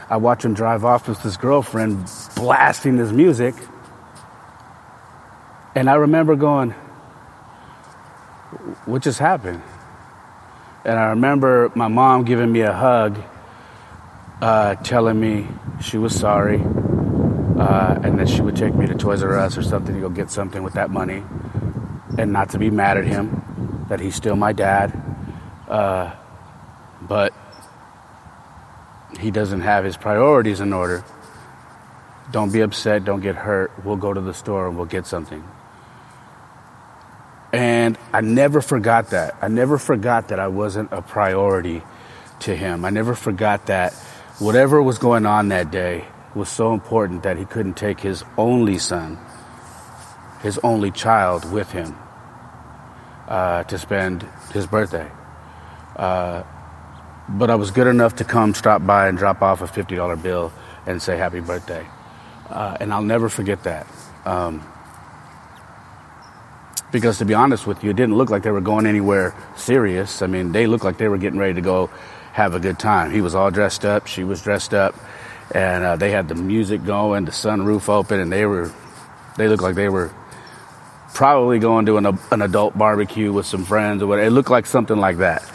I 0.09 0.19
watch 0.19 0.45
him 0.45 0.55
drive 0.55 0.85
off 0.85 1.09
with 1.09 1.21
his 1.23 1.37
girlfriend 1.37 2.09
blasting 2.37 2.99
his 2.99 3.13
music. 3.13 3.55
And 5.75 5.91
I 5.91 5.95
remember 5.95 6.37
going, 6.37 6.71
what 8.85 9.03
just 9.03 9.19
happened? 9.19 9.63
And 10.85 10.99
I 10.99 11.11
remember 11.11 11.73
my 11.75 11.89
mom 11.89 12.25
giving 12.25 12.53
me 12.53 12.61
a 12.61 12.73
hug, 12.73 13.21
uh, 14.41 14.77
telling 14.77 15.19
me 15.19 15.49
she 15.83 15.99
was 15.99 16.19
sorry, 16.19 16.59
uh, 17.59 17.99
and 18.03 18.19
that 18.19 18.29
she 18.29 18.43
would 18.43 18.57
take 18.57 18.75
me 18.75 18.87
to 18.87 18.95
Toys 18.95 19.23
R 19.23 19.39
Us 19.39 19.57
or 19.57 19.63
something 19.63 19.95
to 19.95 20.01
go 20.01 20.09
get 20.09 20.31
something 20.31 20.63
with 20.63 20.75
that 20.75 20.91
money, 20.91 21.23
and 22.19 22.33
not 22.33 22.51
to 22.51 22.59
be 22.59 22.71
mad 22.71 22.97
at 22.97 23.05
him, 23.05 23.87
that 23.89 24.01
he's 24.01 24.15
still 24.15 24.37
my 24.37 24.53
dad, 24.53 24.93
uh, 25.69 26.15
but 27.03 27.33
he 29.19 29.31
doesn't 29.31 29.63
have 29.63 29.85
his 29.85 29.97
priorities 29.97 30.61
in 30.61 30.73
order. 30.73 31.05
Don't 32.33 32.53
be 32.53 32.61
upset, 32.61 33.05
don't 33.05 33.21
get 33.21 33.37
hurt. 33.37 33.73
We'll 33.85 33.97
go 33.97 34.13
to 34.13 34.21
the 34.21 34.35
store 34.35 34.67
and 34.67 34.77
we'll 34.77 34.87
get 34.87 35.07
something. 35.07 35.45
And 37.53 37.97
I 38.13 38.21
never 38.21 38.61
forgot 38.61 39.11
that. 39.11 39.37
I 39.41 39.49
never 39.49 39.79
forgot 39.79 40.29
that 40.29 40.41
I 40.41 40.49
wasn't 40.49 40.93
a 40.93 41.01
priority 41.01 41.83
to 42.41 42.55
him. 42.55 42.85
I 42.85 42.91
never 42.91 43.15
forgot 43.15 43.67
that 43.67 43.95
whatever 44.39 44.83
was 44.83 44.99
going 44.99 45.25
on 45.25 45.49
that 45.49 45.71
day 45.71 46.05
was 46.37 46.49
so 46.51 46.75
important 46.75 47.23
that 47.23 47.39
he 47.39 47.47
couldn't 47.47 47.75
take 47.75 47.99
his 47.99 48.23
only 48.37 48.77
son, 48.77 49.19
his 50.43 50.59
only 50.63 50.91
child, 50.91 51.51
with 51.51 51.71
him 51.73 51.97
uh, 53.27 53.65
to 53.65 53.79
spend 53.79 54.29
his 54.53 54.67
birthday. 54.67 55.11
Uh, 55.97 56.43
but 57.29 57.51
I 57.51 57.55
was 57.55 57.71
good 57.71 57.87
enough 57.87 58.17
to 58.17 58.25
come, 58.25 58.55
stop 58.55 58.87
by, 58.87 59.09
and 59.09 59.17
drop 59.17 59.41
off 59.41 59.63
a 59.63 59.67
$50 59.67 60.23
bill 60.23 60.53
and 60.85 61.01
say 61.01 61.17
happy 61.17 61.41
birthday. 61.41 61.85
Uh, 62.49 62.77
and 62.81 62.93
I'll 62.93 63.03
never 63.03 63.29
forget 63.29 63.65
that. 63.65 63.87
Um, 64.27 64.63
because 66.93 67.19
to 67.19 67.25
be 67.25 67.35
honest 67.35 67.67
with 67.67 67.83
you, 67.83 67.91
it 67.91 67.97
didn't 67.97 68.15
look 68.15 68.31
like 68.31 68.43
they 68.43 68.51
were 68.51 68.61
going 68.61 68.87
anywhere 68.87 69.35
serious. 69.57 70.23
I 70.23 70.27
mean, 70.27 70.53
they 70.53 70.67
looked 70.67 70.85
like 70.85 70.99
they 70.99 71.09
were 71.09 71.19
getting 71.19 71.39
ready 71.39 71.55
to 71.55 71.61
go 71.61 71.91
have 72.33 72.55
a 72.55 72.61
good 72.61 72.79
time. 72.79 73.11
He 73.11 73.23
was 73.23 73.35
all 73.35 73.51
dressed 73.51 73.85
up, 73.85 74.07
she 74.07 74.23
was 74.23 74.43
dressed 74.43 74.75
up, 74.75 74.95
and 75.53 75.85
uh, 75.85 75.97
they 75.97 76.11
had 76.11 76.29
the 76.29 76.35
music 76.35 76.85
going, 76.85 77.25
the 77.25 77.31
sunroof 77.31 77.89
open, 77.89 78.21
and 78.21 78.33
they 78.33 78.47
were, 78.47 78.73
they 79.37 79.49
looked 79.49 79.63
like 79.63 79.75
they 79.75 79.89
were 79.89 80.13
probably 81.15 81.59
going 81.59 81.87
to 81.87 81.97
an, 81.97 82.19
an 82.31 82.43
adult 82.43 82.77
barbecue 82.77 83.33
with 83.33 83.47
some 83.47 83.65
friends 83.65 84.03
or 84.03 84.07
whatever. 84.07 84.27
It 84.27 84.31
looked 84.31 84.51
like 84.51 84.67
something 84.67 84.97
like 84.99 85.19
that. 85.19 85.51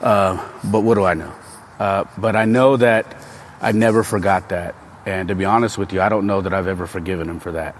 Uh, 0.00 0.46
but 0.64 0.80
what 0.80 0.94
do 0.94 1.04
I 1.04 1.14
know? 1.14 1.32
Uh, 1.78 2.04
but 2.18 2.36
I 2.36 2.44
know 2.44 2.76
that 2.76 3.16
I 3.60 3.72
never 3.72 4.02
forgot 4.02 4.50
that. 4.50 4.74
And 5.06 5.28
to 5.28 5.34
be 5.34 5.44
honest 5.44 5.78
with 5.78 5.92
you, 5.92 6.00
I 6.00 6.08
don't 6.08 6.26
know 6.26 6.40
that 6.42 6.52
I've 6.52 6.66
ever 6.66 6.86
forgiven 6.86 7.28
him 7.28 7.40
for 7.40 7.52
that. 7.52 7.76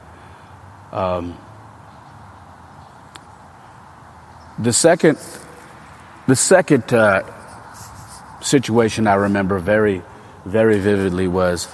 Um, 0.90 1.38
the 4.58 4.72
second, 4.72 5.18
the 6.26 6.36
second 6.36 6.92
uh, 6.92 7.22
situation 8.40 9.06
I 9.06 9.14
remember 9.14 9.58
very, 9.58 10.02
very 10.44 10.78
vividly 10.78 11.28
was 11.28 11.68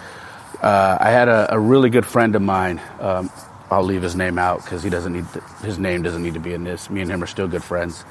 uh, 0.63 0.99
I 1.01 1.11
had 1.11 1.29
a, 1.29 1.55
a, 1.55 1.59
really 1.59 1.89
good 1.89 2.05
friend 2.05 2.35
of 2.35 2.43
mine. 2.43 2.81
Um, 3.01 3.31
I'll 3.71 3.85
leave 3.85 4.03
his 4.03 4.17
name 4.17 4.39
out 4.39 4.63
because 4.65 4.83
he 4.83 4.91
doesn't 4.91 5.13
need 5.13 5.33
to, 5.33 5.41
his 5.65 5.79
name 5.79 6.03
doesn't 6.03 6.23
need 6.23 6.35
to 6.35 6.41
be 6.41 6.53
in 6.53 6.65
this. 6.65 6.91
Me 6.91 7.01
and 7.01 7.11
him 7.11 7.23
are 7.23 7.27
still 7.27 7.47
good 7.47 7.63
friends. 7.63 8.05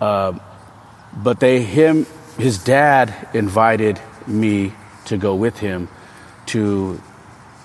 Uh, 0.00 0.38
but 1.16 1.40
they 1.40 1.62
him 1.62 2.06
his 2.38 2.62
dad 2.62 3.28
invited 3.34 4.00
me 4.26 4.72
to 5.06 5.16
go 5.16 5.34
with 5.34 5.58
him 5.58 5.88
to 6.46 7.00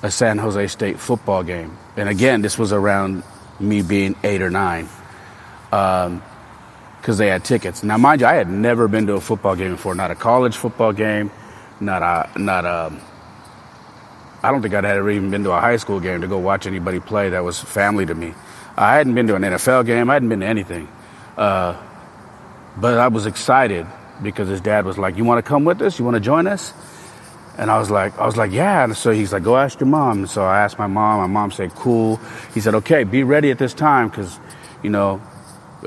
a 0.01 0.09
San 0.09 0.37
Jose 0.37 0.67
State 0.67 0.99
football 0.99 1.43
game. 1.43 1.77
And 1.95 2.09
again, 2.09 2.41
this 2.41 2.57
was 2.57 2.73
around 2.73 3.23
me 3.59 3.81
being 3.81 4.15
eight 4.23 4.41
or 4.41 4.49
nine. 4.49 4.89
Um, 5.71 6.23
because 6.99 7.19
they 7.19 7.27
had 7.27 7.45
tickets. 7.45 7.83
Now, 7.83 7.97
mind 7.97 8.19
you, 8.19 8.27
I 8.27 8.33
had 8.33 8.49
never 8.49 8.89
been 8.89 9.07
to 9.07 9.13
a 9.13 9.21
football 9.21 9.55
game 9.55 9.71
before, 9.71 9.95
not 9.95 10.11
a 10.11 10.15
college 10.15 10.57
football 10.57 10.91
game, 10.91 11.31
not 11.79 12.01
a, 12.01 12.39
not 12.39 12.65
a, 12.65 12.93
I 14.43 14.51
don't 14.51 14.61
think 14.61 14.73
I'd 14.73 14.85
ever 14.85 15.09
even 15.09 15.31
been 15.31 15.43
to 15.43 15.51
a 15.51 15.59
high 15.59 15.77
school 15.77 15.99
game 15.99 16.21
to 16.21 16.27
go 16.27 16.37
watch 16.37 16.67
anybody 16.67 16.99
play 16.99 17.29
that 17.29 17.43
was 17.43 17.59
family 17.59 18.05
to 18.05 18.15
me. 18.15 18.33
I 18.75 18.95
hadn't 18.97 19.15
been 19.15 19.27
to 19.27 19.35
an 19.35 19.41
NFL 19.41 19.85
game, 19.85 20.09
I 20.09 20.13
hadn't 20.13 20.29
been 20.29 20.41
to 20.41 20.45
anything. 20.45 20.87
Uh, 21.35 21.81
but 22.77 22.97
I 22.97 23.07
was 23.07 23.25
excited 23.25 23.87
because 24.21 24.47
his 24.47 24.61
dad 24.61 24.85
was 24.85 24.97
like, 24.97 25.17
You 25.17 25.25
want 25.25 25.43
to 25.43 25.47
come 25.47 25.65
with 25.65 25.81
us? 25.81 25.97
You 25.97 26.05
want 26.05 26.15
to 26.15 26.21
join 26.21 26.47
us? 26.47 26.73
And 27.57 27.71
I 27.71 27.79
was 27.79 27.89
like, 27.89 28.17
I 28.19 28.25
was 28.25 28.37
like, 28.37 28.51
yeah. 28.51 28.83
And 28.83 28.95
so 28.95 29.11
he's 29.11 29.33
like, 29.33 29.43
go 29.43 29.57
ask 29.57 29.79
your 29.79 29.87
mom. 29.87 30.19
And 30.19 30.29
so 30.29 30.43
I 30.43 30.59
asked 30.59 30.77
my 30.77 30.85
mom. 30.85 31.19
My 31.19 31.27
mom 31.27 31.51
said, 31.51 31.73
cool. 31.73 32.17
He 32.53 32.61
said, 32.61 32.75
okay, 32.75 33.03
be 33.03 33.23
ready 33.23 33.49
at 33.49 33.57
this 33.57 33.73
time 33.73 34.09
because, 34.09 34.39
you 34.83 34.91
know, 34.91 35.21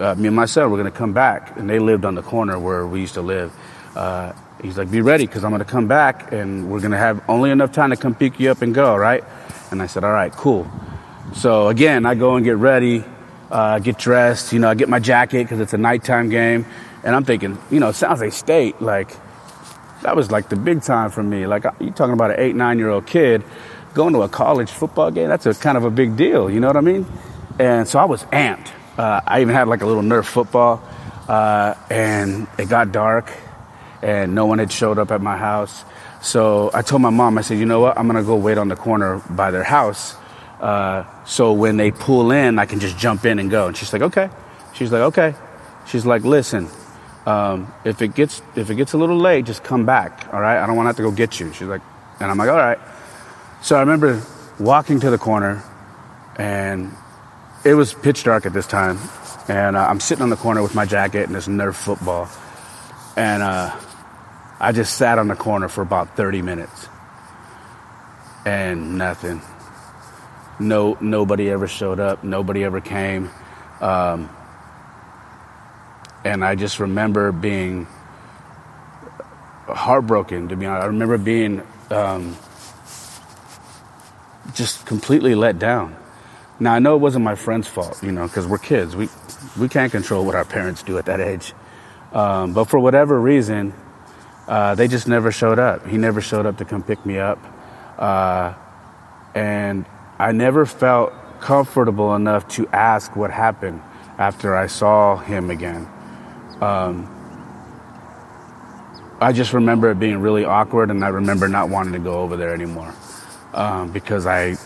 uh, 0.00 0.16
me 0.16 0.26
and 0.26 0.36
my 0.36 0.46
son 0.46 0.68
were 0.70 0.76
going 0.76 0.90
to 0.90 0.96
come 0.96 1.12
back. 1.12 1.56
And 1.56 1.70
they 1.70 1.78
lived 1.78 2.04
on 2.04 2.16
the 2.16 2.22
corner 2.22 2.58
where 2.58 2.84
we 2.86 3.00
used 3.00 3.14
to 3.14 3.22
live. 3.22 3.54
Uh, 3.94 4.32
he's 4.62 4.78
like, 4.78 4.90
be 4.90 5.00
ready 5.00 5.26
because 5.26 5.44
I'm 5.44 5.50
going 5.50 5.60
to 5.60 5.70
come 5.70 5.88
back 5.88 6.32
and 6.32 6.70
we're 6.70 6.80
going 6.80 6.92
to 6.92 6.98
have 6.98 7.22
only 7.28 7.50
enough 7.50 7.72
time 7.72 7.90
to 7.90 7.96
come 7.96 8.14
pick 8.14 8.38
you 8.40 8.50
up 8.50 8.62
and 8.62 8.74
go, 8.74 8.96
right? 8.96 9.24
And 9.70 9.82
I 9.82 9.86
said, 9.86 10.04
all 10.04 10.12
right, 10.12 10.32
cool. 10.32 10.70
So 11.34 11.68
again, 11.68 12.06
I 12.06 12.14
go 12.14 12.36
and 12.36 12.44
get 12.44 12.56
ready, 12.56 13.04
uh, 13.50 13.78
get 13.78 13.98
dressed. 13.98 14.52
You 14.52 14.58
know, 14.58 14.68
I 14.68 14.74
get 14.74 14.88
my 14.88 14.98
jacket 14.98 15.44
because 15.44 15.60
it's 15.60 15.72
a 15.72 15.78
nighttime 15.78 16.28
game. 16.28 16.66
And 17.02 17.14
I'm 17.14 17.24
thinking, 17.24 17.58
you 17.70 17.80
know, 17.80 17.92
San 17.92 18.10
Jose 18.10 18.30
State, 18.30 18.80
like, 18.82 19.16
that 20.02 20.16
was 20.16 20.30
like 20.30 20.48
the 20.48 20.56
big 20.56 20.82
time 20.82 21.10
for 21.10 21.22
me. 21.22 21.46
Like, 21.46 21.64
you're 21.78 21.92
talking 21.92 22.14
about 22.14 22.30
an 22.30 22.40
eight, 22.40 22.54
nine 22.54 22.78
year 22.78 22.90
old 22.90 23.06
kid 23.06 23.44
going 23.94 24.12
to 24.14 24.22
a 24.22 24.28
college 24.28 24.70
football 24.70 25.10
game. 25.10 25.28
That's 25.28 25.46
a 25.46 25.54
kind 25.54 25.76
of 25.76 25.84
a 25.84 25.90
big 25.90 26.16
deal. 26.16 26.50
You 26.50 26.60
know 26.60 26.68
what 26.68 26.76
I 26.76 26.80
mean? 26.80 27.06
And 27.58 27.86
so 27.86 27.98
I 27.98 28.04
was 28.04 28.24
amped. 28.24 28.70
Uh, 28.96 29.20
I 29.26 29.40
even 29.40 29.54
had 29.54 29.68
like 29.68 29.82
a 29.82 29.86
little 29.86 30.02
Nerf 30.02 30.24
football. 30.24 30.82
Uh, 31.28 31.74
and 31.90 32.48
it 32.58 32.68
got 32.68 32.92
dark 32.92 33.30
and 34.02 34.34
no 34.34 34.46
one 34.46 34.58
had 34.58 34.72
showed 34.72 34.98
up 34.98 35.10
at 35.10 35.20
my 35.20 35.36
house. 35.36 35.84
So 36.22 36.70
I 36.74 36.82
told 36.82 37.02
my 37.02 37.10
mom, 37.10 37.38
I 37.38 37.40
said, 37.42 37.58
you 37.58 37.66
know 37.66 37.80
what? 37.80 37.98
I'm 37.98 38.08
to 38.08 38.22
go 38.22 38.36
wait 38.36 38.58
on 38.58 38.68
the 38.68 38.76
corner 38.76 39.22
by 39.30 39.50
their 39.50 39.64
house. 39.64 40.14
Uh, 40.60 41.04
so 41.24 41.52
when 41.52 41.76
they 41.76 41.90
pull 41.90 42.30
in, 42.30 42.58
I 42.58 42.66
can 42.66 42.80
just 42.80 42.98
jump 42.98 43.24
in 43.24 43.38
and 43.38 43.50
go. 43.50 43.68
And 43.68 43.76
she's 43.76 43.92
like, 43.92 44.02
okay. 44.02 44.28
She's 44.74 44.92
like, 44.92 45.02
okay. 45.02 45.34
She's 45.86 46.04
like, 46.04 46.22
listen, 46.22 46.68
um, 47.26 47.72
if 47.84 48.02
it 48.02 48.14
gets 48.14 48.42
if 48.54 48.70
it 48.70 48.74
gets 48.76 48.92
a 48.92 48.98
little 48.98 49.18
late, 49.18 49.46
just 49.46 49.64
come 49.64 49.86
back. 49.86 50.28
All 50.32 50.40
right. 50.40 50.62
I 50.62 50.66
don't 50.66 50.76
want 50.76 50.86
to 50.86 50.88
have 50.88 50.96
to 50.96 51.02
go 51.02 51.10
get 51.10 51.40
you. 51.40 51.52
She's 51.52 51.68
like, 51.68 51.82
and 52.20 52.30
I'm 52.30 52.36
like, 52.36 52.50
all 52.50 52.56
right. 52.56 52.78
So 53.62 53.76
I 53.76 53.80
remember 53.80 54.22
walking 54.58 55.00
to 55.00 55.10
the 55.10 55.18
corner, 55.18 55.62
and 56.36 56.92
it 57.64 57.74
was 57.74 57.94
pitch 57.94 58.24
dark 58.24 58.46
at 58.46 58.52
this 58.52 58.66
time, 58.66 58.98
and 59.48 59.76
uh, 59.76 59.86
I'm 59.86 60.00
sitting 60.00 60.22
on 60.22 60.30
the 60.30 60.36
corner 60.36 60.62
with 60.62 60.74
my 60.74 60.84
jacket 60.84 61.26
and 61.26 61.34
this 61.34 61.48
Nerf 61.48 61.74
football, 61.74 62.28
and 63.16 63.42
uh, 63.42 63.76
I 64.60 64.72
just 64.72 64.96
sat 64.96 65.18
on 65.18 65.28
the 65.28 65.34
corner 65.34 65.68
for 65.68 65.80
about 65.80 66.16
30 66.16 66.42
minutes, 66.42 66.88
and 68.44 68.98
nothing. 68.98 69.40
No, 70.58 70.98
nobody 71.00 71.48
ever 71.48 71.66
showed 71.66 71.98
up. 71.98 72.22
Nobody 72.22 72.62
ever 72.62 72.82
came. 72.82 73.30
Um, 73.80 74.28
and 76.24 76.44
I 76.44 76.54
just 76.54 76.78
remember 76.78 77.32
being 77.32 77.86
heartbroken. 79.66 80.48
To 80.48 80.56
be 80.56 80.66
honest, 80.66 80.84
I 80.84 80.86
remember 80.88 81.16
being 81.16 81.62
um, 81.90 82.36
just 84.54 84.84
completely 84.84 85.34
let 85.34 85.58
down. 85.58 85.96
Now 86.58 86.74
I 86.74 86.78
know 86.78 86.94
it 86.94 86.98
wasn't 86.98 87.24
my 87.24 87.36
friend's 87.36 87.66
fault, 87.66 88.02
you 88.02 88.12
know, 88.12 88.26
because 88.26 88.46
we're 88.46 88.58
kids. 88.58 88.94
We 88.94 89.08
we 89.58 89.70
can't 89.70 89.90
control 89.90 90.26
what 90.26 90.34
our 90.34 90.44
parents 90.44 90.82
do 90.82 90.98
at 90.98 91.06
that 91.06 91.20
age. 91.20 91.54
Um, 92.12 92.52
but 92.52 92.64
for 92.64 92.78
whatever 92.78 93.18
reason, 93.18 93.72
uh, 94.50 94.74
they 94.74 94.88
just 94.88 95.06
never 95.06 95.30
showed 95.30 95.60
up. 95.60 95.86
He 95.86 95.96
never 95.96 96.20
showed 96.20 96.44
up 96.44 96.58
to 96.58 96.64
come 96.64 96.82
pick 96.82 97.06
me 97.06 97.18
up, 97.18 97.38
uh, 97.98 98.52
and 99.32 99.86
I 100.18 100.32
never 100.32 100.66
felt 100.66 101.12
comfortable 101.40 102.16
enough 102.16 102.48
to 102.48 102.66
ask 102.68 103.14
what 103.14 103.30
happened 103.30 103.80
after 104.18 104.56
I 104.56 104.66
saw 104.66 105.16
him 105.16 105.50
again. 105.50 105.88
Um, 106.60 107.08
I 109.20 109.32
just 109.32 109.52
remember 109.52 109.88
it 109.92 110.00
being 110.00 110.18
really 110.18 110.44
awkward, 110.44 110.90
and 110.90 111.04
I 111.04 111.08
remember 111.10 111.46
not 111.46 111.68
wanting 111.68 111.92
to 111.92 112.00
go 112.00 112.18
over 112.18 112.36
there 112.36 112.52
anymore 112.52 112.92
um, 113.54 113.92
because 113.92 114.26
I 114.26 114.56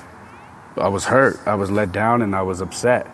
I 0.78 0.88
was 0.88 1.04
hurt, 1.04 1.38
I 1.46 1.56
was 1.56 1.70
let 1.70 1.92
down, 1.92 2.22
and 2.22 2.34
I 2.34 2.40
was 2.40 2.62
upset 2.62 3.06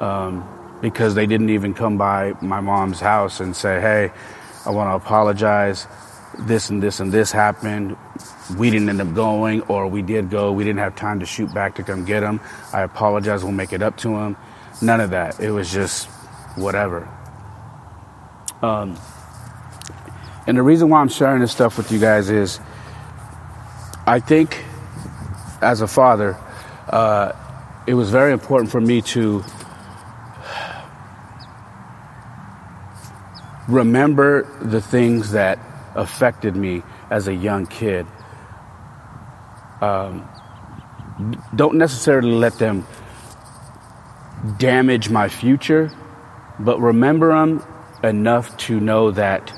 um, 0.00 0.44
because 0.80 1.14
they 1.14 1.26
didn't 1.26 1.50
even 1.50 1.72
come 1.72 1.96
by 1.96 2.34
my 2.40 2.60
mom's 2.60 2.98
house 2.98 3.38
and 3.38 3.54
say, 3.54 3.80
"Hey, 3.80 4.10
I 4.66 4.70
want 4.70 4.90
to 4.90 4.94
apologize. 4.94 5.86
This 6.38 6.70
and 6.70 6.82
this 6.82 7.00
and 7.00 7.12
this 7.12 7.32
happened. 7.32 7.96
We 8.56 8.70
didn't 8.70 8.88
end 8.88 9.00
up 9.00 9.14
going, 9.14 9.62
or 9.62 9.88
we 9.88 10.02
did 10.02 10.30
go. 10.30 10.52
We 10.52 10.64
didn't 10.64 10.78
have 10.78 10.96
time 10.96 11.20
to 11.20 11.26
shoot 11.26 11.52
back 11.52 11.74
to 11.76 11.82
come 11.82 12.04
get 12.04 12.22
him. 12.22 12.40
I 12.72 12.82
apologize. 12.82 13.42
We'll 13.42 13.52
make 13.52 13.72
it 13.72 13.82
up 13.82 13.96
to 13.98 14.16
him." 14.16 14.36
None 14.82 15.00
of 15.00 15.10
that. 15.10 15.40
It 15.40 15.50
was 15.50 15.72
just 15.72 16.08
whatever. 16.56 17.08
Um, 18.62 18.96
and 20.46 20.56
the 20.56 20.62
reason 20.62 20.88
why 20.88 21.00
I'm 21.00 21.08
sharing 21.08 21.40
this 21.40 21.52
stuff 21.52 21.76
with 21.76 21.92
you 21.92 21.98
guys 21.98 22.30
is 22.30 22.60
I 24.06 24.20
think 24.20 24.64
as 25.62 25.80
a 25.80 25.86
father, 25.86 26.36
uh, 26.88 27.32
it 27.86 27.94
was 27.94 28.10
very 28.10 28.32
important 28.32 28.70
for 28.70 28.80
me 28.80 29.02
to 29.02 29.44
remember 33.70 34.42
the 34.60 34.80
things 34.80 35.32
that 35.32 35.58
affected 35.94 36.56
me 36.56 36.82
as 37.10 37.28
a 37.28 37.34
young 37.34 37.66
kid. 37.66 38.06
Um, 39.80 40.28
don't 41.54 41.76
necessarily 41.76 42.32
let 42.32 42.58
them 42.58 42.86
damage 44.58 45.10
my 45.10 45.28
future, 45.28 45.90
but 46.58 46.80
remember 46.80 47.28
them 47.28 47.62
enough 48.02 48.56
to 48.56 48.80
know 48.80 49.10
that 49.10 49.52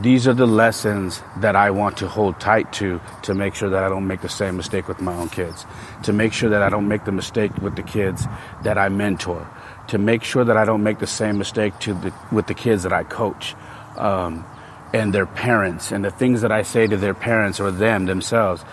these 0.00 0.26
are 0.26 0.32
the 0.34 0.46
lessons 0.46 1.22
that 1.38 1.56
I 1.56 1.70
want 1.70 1.98
to 1.98 2.08
hold 2.08 2.40
tight 2.40 2.72
to 2.74 3.00
to 3.22 3.34
make 3.34 3.54
sure 3.54 3.68
that 3.68 3.84
I 3.84 3.88
don't 3.88 4.06
make 4.06 4.22
the 4.22 4.28
same 4.28 4.56
mistake 4.56 4.88
with 4.88 5.00
my 5.00 5.14
own 5.14 5.28
kids, 5.28 5.66
to 6.04 6.12
make 6.12 6.32
sure 6.32 6.48
that 6.50 6.62
I 6.62 6.70
don't 6.70 6.88
make 6.88 7.04
the 7.04 7.12
mistake 7.12 7.54
with 7.58 7.76
the 7.76 7.82
kids 7.82 8.26
that 8.62 8.78
I 8.78 8.88
mentor, 8.88 9.46
to 9.90 9.98
make 9.98 10.24
sure 10.24 10.44
that 10.44 10.56
I 10.56 10.64
don't 10.64 10.82
make 10.82 10.98
the 10.98 11.06
same 11.06 11.38
mistake 11.38 11.78
to 11.80 11.94
the, 11.94 12.12
with 12.32 12.46
the 12.46 12.54
kids 12.54 12.82
that 12.82 12.92
I 12.92 13.04
coach. 13.04 13.54
Um, 13.96 14.44
and 14.92 15.14
their 15.14 15.26
parents 15.26 15.92
and 15.92 16.04
the 16.04 16.10
things 16.10 16.40
that 16.42 16.50
I 16.50 16.62
say 16.62 16.86
to 16.86 16.96
their 16.96 17.14
parents 17.14 17.60
or 17.60 17.70
them 17.70 18.06
themselves 18.06 18.64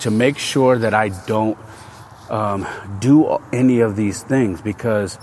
to 0.00 0.10
make 0.10 0.38
sure 0.38 0.78
that 0.78 0.94
I 0.94 1.08
don't 1.08 1.58
um, 2.30 2.66
do 3.00 3.38
any 3.52 3.80
of 3.80 3.96
these 3.96 4.22
things 4.22 4.60
because 4.60 5.18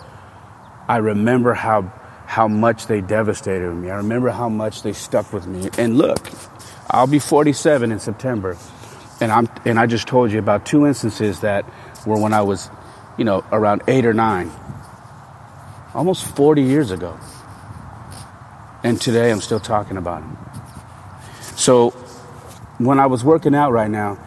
I 0.87 0.97
remember 0.97 1.53
how 1.53 1.93
how 2.25 2.47
much 2.47 2.87
they 2.87 3.01
devastated 3.01 3.73
me. 3.73 3.89
I 3.89 3.97
remember 3.97 4.29
how 4.29 4.47
much 4.47 4.83
they 4.83 4.93
stuck 4.93 5.33
with 5.33 5.47
me. 5.47 5.69
And 5.77 5.97
look, 5.97 6.29
I'll 6.89 7.07
be 7.07 7.19
47 7.19 7.91
in 7.91 7.99
September, 7.99 8.57
and 9.19 9.31
I'm 9.31 9.49
and 9.65 9.79
I 9.79 9.85
just 9.85 10.07
told 10.07 10.31
you 10.31 10.39
about 10.39 10.65
two 10.65 10.85
instances 10.85 11.41
that 11.41 11.65
were 12.05 12.17
when 12.17 12.33
I 12.33 12.41
was, 12.41 12.69
you 13.17 13.25
know, 13.25 13.43
around 13.51 13.83
eight 13.87 14.05
or 14.05 14.13
nine, 14.13 14.51
almost 15.93 16.25
40 16.35 16.63
years 16.63 16.91
ago. 16.91 17.19
And 18.83 18.99
today 18.99 19.31
I'm 19.31 19.41
still 19.41 19.59
talking 19.59 19.97
about 19.97 20.23
him. 20.23 20.37
So 21.55 21.91
when 22.77 22.99
I 22.99 23.05
was 23.05 23.23
working 23.23 23.53
out 23.53 23.71
right 23.71 23.89
now, 23.89 24.17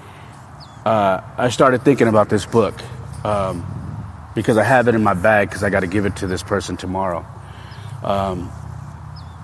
uh, 0.84 1.20
I 1.36 1.48
started 1.48 1.82
thinking 1.82 2.08
about 2.08 2.28
this 2.28 2.46
book 2.46 2.74
um, 3.24 3.66
because 4.34 4.56
I 4.58 4.64
have 4.64 4.86
it 4.86 4.94
in 4.94 5.02
my 5.02 5.14
bag 5.14 5.48
because 5.48 5.64
I 5.64 5.70
got 5.70 5.80
to 5.80 5.86
give 5.86 6.06
it 6.06 6.16
to 6.16 6.26
this 6.26 6.42
person 6.42 6.76
tomorrow. 6.76 7.24
Um, 8.02 8.52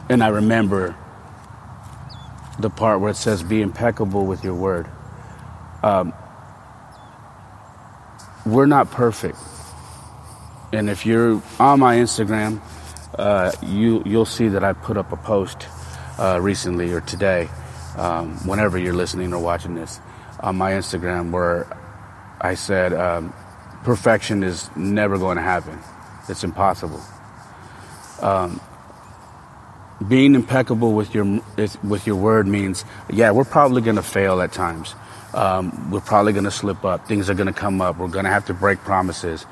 and 0.08 0.22
I 0.22 0.28
remember 0.28 0.96
the 2.58 2.70
part 2.70 3.00
where 3.00 3.10
it 3.10 3.16
says, 3.16 3.42
Be 3.42 3.62
impeccable 3.62 4.26
with 4.26 4.44
your 4.44 4.54
word. 4.54 4.86
Um, 5.82 6.12
we're 8.44 8.66
not 8.66 8.90
perfect. 8.90 9.38
And 10.72 10.88
if 10.88 11.04
you're 11.04 11.42
on 11.58 11.80
my 11.80 11.96
Instagram, 11.96 12.60
uh, 13.18 13.52
you, 13.62 14.02
you'll 14.06 14.24
see 14.24 14.48
that 14.48 14.62
I 14.62 14.72
put 14.72 14.96
up 14.96 15.12
a 15.12 15.16
post 15.16 15.66
uh, 16.18 16.38
recently 16.40 16.92
or 16.92 17.00
today, 17.00 17.48
um, 17.96 18.36
whenever 18.46 18.78
you're 18.78 18.94
listening 18.94 19.32
or 19.32 19.42
watching 19.42 19.74
this, 19.74 20.00
on 20.40 20.56
my 20.56 20.72
Instagram 20.72 21.30
where 21.30 21.66
I 22.40 22.54
said, 22.54 22.92
um, 22.92 23.34
perfection 23.84 24.42
is 24.42 24.70
never 24.76 25.18
going 25.18 25.36
to 25.36 25.42
happen. 25.42 25.78
It's 26.28 26.44
impossible 26.44 27.02
um, 28.22 28.60
being 30.06 30.34
impeccable 30.34 30.92
with 30.92 31.14
your 31.14 31.40
with 31.82 32.06
your 32.06 32.16
word 32.16 32.46
means, 32.46 32.84
yeah, 33.12 33.30
we're 33.30 33.44
probably 33.44 33.82
going 33.82 33.96
to 33.96 34.02
fail 34.02 34.40
at 34.40 34.52
times. 34.52 34.94
Um, 35.34 35.90
we're 35.90 36.00
probably 36.00 36.32
going 36.32 36.44
to 36.44 36.50
slip 36.50 36.84
up. 36.84 37.06
Things 37.06 37.30
are 37.30 37.34
going 37.34 37.46
to 37.46 37.52
come 37.52 37.80
up. 37.80 37.98
We're 37.98 38.08
going 38.08 38.24
to 38.24 38.30
have 38.30 38.46
to 38.46 38.54
break 38.54 38.80
promises. 38.80 39.46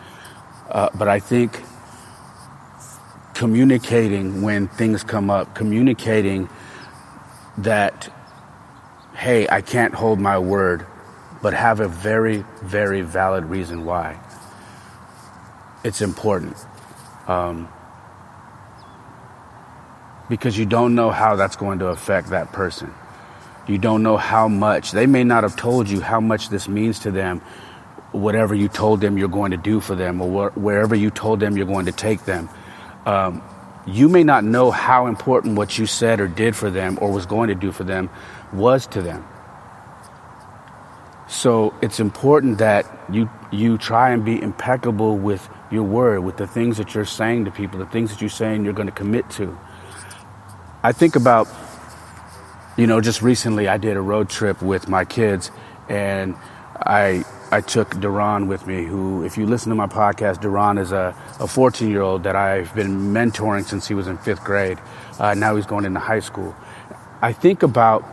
Uh, 0.71 0.91
but 0.95 1.09
I 1.09 1.19
think 1.19 1.63
communicating 3.35 4.43
when 4.43 4.69
things 4.69 5.03
come 5.05 5.31
up, 5.31 5.55
communicating 5.55 6.49
that, 7.59 8.13
hey, 9.15 9.49
I 9.49 9.61
can't 9.61 9.95
hold 9.95 10.19
my 10.21 10.39
word, 10.39 10.87
but 11.41 11.55
have 11.55 11.81
a 11.81 11.89
very, 11.89 12.45
very 12.63 13.01
valid 13.03 13.45
reason 13.45 13.85
why. 13.85 14.19
It's 15.85 16.03
important. 16.03 16.57
Um, 17.29 17.69
because 20.29 20.59
you 20.59 20.67
don't 20.67 20.95
know 20.95 21.11
how 21.11 21.37
that's 21.37 21.57
going 21.57 21.79
to 21.79 21.87
affect 21.87 22.31
that 22.31 22.53
person. 22.53 22.93
You 23.67 23.79
don't 23.79 24.03
know 24.03 24.17
how 24.17 24.49
much. 24.49 24.93
They 24.93 25.07
may 25.07 25.25
not 25.25 25.43
have 25.43 25.57
told 25.57 25.89
you 25.89 26.01
how 26.01 26.21
much 26.21 26.49
this 26.49 26.69
means 26.69 26.99
to 27.01 27.11
them, 27.11 27.41
whatever 28.13 28.55
you 28.55 28.69
told 28.69 29.01
them 29.01 29.19
you're 29.19 29.29
going 29.29 29.51
to 29.51 29.57
do 29.57 29.81
for 29.81 29.95
them, 29.95 30.21
or 30.21 30.51
wh- 30.51 30.57
wherever 30.57 30.95
you 30.95 31.11
told 31.11 31.41
them 31.41 31.57
you're 31.57 31.67
going 31.67 31.87
to 31.87 31.93
take 31.93 32.25
them. 32.25 32.49
Um, 33.07 33.43
you 33.87 34.09
may 34.09 34.23
not 34.23 34.45
know 34.45 34.71
how 34.71 35.07
important 35.07 35.57
what 35.57 35.79
you 35.79 35.87
said 35.87 36.21
or 36.21 36.29
did 36.29 36.55
for 36.55 36.71
them 36.71 36.99
or 37.01 37.11
was 37.11 37.27
going 37.27 37.49
to 37.49 37.55
do 37.55 37.73
for 37.73 37.85
them 37.85 38.11
was 38.53 38.87
to 38.89 39.03
them. 39.03 39.25
So 41.29 41.75
it's 41.83 42.01
important 42.01 42.59
that 42.59 42.87
you 43.11 43.31
you 43.51 43.79
try 43.79 44.11
and 44.11 44.25
be 44.25 44.41
impeccable 44.41 45.17
with 45.17 45.49
your 45.71 45.83
word, 45.83 46.21
with 46.21 46.37
the 46.37 46.47
things 46.47 46.79
that 46.79 46.95
you're 46.95 47.05
saying 47.05 47.45
to 47.47 47.51
people, 47.51 47.79
the 47.79 47.87
things 47.87 48.11
that 48.11 48.21
you're 48.21 48.31
saying 48.31 48.65
you're 48.65 48.75
going 48.75 48.89
to 48.89 48.93
commit 48.95 49.29
to. 49.31 49.59
I 50.83 50.93
think 50.93 51.17
about, 51.17 51.49
you 52.77 52.87
know, 52.87 53.01
just 53.01 53.23
recently 53.23 53.69
I 53.69 53.77
did 53.79 53.97
a 53.97 54.01
road 54.01 54.29
trip 54.31 54.63
with 54.63 54.89
my 54.89 55.05
kids, 55.05 55.51
and 55.89 56.35
I 56.77 57.25
I 57.51 57.63
took 57.63 57.99
Duran 57.99 58.47
with 58.47 58.67
me. 58.67 58.85
Who, 58.85 59.25
if 59.25 59.39
you 59.39 59.47
listen 59.47 59.71
to 59.71 59.75
my 59.75 59.87
podcast, 59.87 60.43
Duran 60.43 60.77
is 60.77 60.93
a, 60.93 61.17
a 61.41 61.47
14 61.47 61.89
year 61.89 62.03
old 62.03 62.25
that 62.25 62.37
I've 62.37 62.75
been 62.75 63.15
mentoring 63.15 63.65
since 63.65 63.89
he 63.89 63.95
was 63.95 64.07
in 64.07 64.19
fifth 64.19 64.45
grade. 64.45 64.79
Uh, 65.19 65.33
now 65.33 65.57
he's 65.57 65.65
going 65.65 65.87
into 65.87 65.99
high 65.99 66.21
school. 66.21 66.55
I 67.23 67.33
think 67.33 67.63
about 67.63 68.05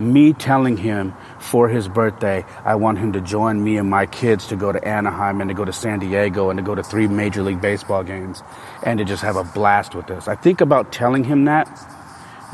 me 0.00 0.32
telling 0.32 0.76
him 0.76 1.12
for 1.40 1.68
his 1.68 1.88
birthday, 1.88 2.44
I 2.64 2.76
want 2.76 2.98
him 2.98 3.12
to 3.14 3.20
join 3.20 3.62
me 3.62 3.78
and 3.78 3.90
my 3.90 4.06
kids 4.06 4.46
to 4.48 4.56
go 4.56 4.70
to 4.70 4.82
Anaheim 4.86 5.40
and 5.40 5.48
to 5.48 5.54
go 5.54 5.64
to 5.64 5.72
San 5.72 5.98
Diego 5.98 6.50
and 6.50 6.56
to 6.58 6.62
go 6.62 6.76
to 6.76 6.82
three 6.82 7.08
Major 7.08 7.42
League 7.42 7.60
Baseball 7.60 8.04
games 8.04 8.42
and 8.84 8.98
to 9.00 9.04
just 9.04 9.22
have 9.22 9.34
a 9.36 9.44
blast 9.44 9.96
with 9.96 10.08
us. 10.10 10.28
I 10.28 10.36
think 10.36 10.60
about 10.60 10.92
telling 10.92 11.24
him 11.24 11.46
that, 11.46 11.68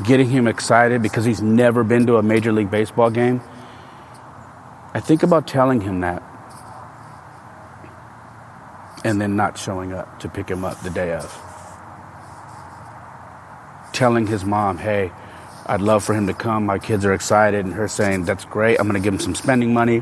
getting 0.03 0.29
him 0.29 0.47
excited 0.47 1.03
because 1.03 1.23
he's 1.23 1.41
never 1.41 1.83
been 1.83 2.07
to 2.07 2.17
a 2.17 2.23
Major 2.23 2.51
League 2.51 2.71
Baseball 2.71 3.11
game. 3.11 3.41
I 4.93 4.99
think 4.99 5.21
about 5.21 5.47
telling 5.47 5.81
him 5.81 6.01
that 6.01 6.30
and 9.03 9.19
then 9.19 9.35
not 9.35 9.57
showing 9.57 9.93
up 9.93 10.19
to 10.19 10.29
pick 10.29 10.49
him 10.49 10.63
up 10.63 10.81
the 10.81 10.89
day 10.89 11.13
of. 11.13 11.37
Telling 13.93 14.27
his 14.27 14.45
mom, 14.45 14.77
hey, 14.77 15.11
I'd 15.65 15.81
love 15.81 16.03
for 16.03 16.13
him 16.13 16.27
to 16.27 16.33
come. 16.33 16.65
My 16.65 16.79
kids 16.79 17.05
are 17.05 17.13
excited, 17.13 17.65
and 17.65 17.73
her 17.73 17.87
saying, 17.87 18.25
That's 18.25 18.45
great. 18.45 18.79
I'm 18.79 18.87
going 18.87 19.01
to 19.01 19.03
give 19.03 19.13
him 19.13 19.19
some 19.19 19.35
spending 19.35 19.73
money. 19.73 20.01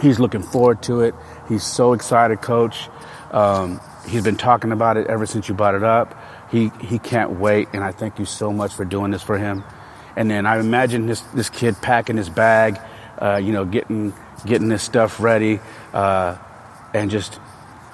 He's 0.00 0.18
looking 0.18 0.42
forward 0.42 0.82
to 0.84 1.00
it. 1.00 1.14
He's 1.48 1.64
so 1.64 1.92
excited, 1.92 2.40
coach. 2.40 2.88
Um, 3.30 3.80
he's 4.08 4.22
been 4.24 4.36
talking 4.36 4.72
about 4.72 4.96
it 4.96 5.06
ever 5.08 5.26
since 5.26 5.48
you 5.48 5.54
brought 5.54 5.74
it 5.74 5.82
up. 5.82 6.16
He, 6.50 6.70
he 6.80 6.98
can't 6.98 7.32
wait, 7.32 7.68
and 7.72 7.84
I 7.84 7.92
thank 7.92 8.18
you 8.18 8.24
so 8.24 8.52
much 8.52 8.74
for 8.74 8.84
doing 8.84 9.10
this 9.10 9.22
for 9.22 9.36
him. 9.36 9.64
And 10.16 10.30
then 10.30 10.46
I 10.46 10.58
imagine 10.58 11.06
this, 11.06 11.20
this 11.34 11.50
kid 11.50 11.76
packing 11.80 12.16
his 12.16 12.28
bag, 12.28 12.80
uh, 13.18 13.36
you 13.36 13.52
know, 13.52 13.64
getting, 13.64 14.14
getting 14.46 14.70
his 14.70 14.82
stuff 14.82 15.20
ready, 15.20 15.60
uh, 15.92 16.36
and 16.94 17.10
just 17.10 17.38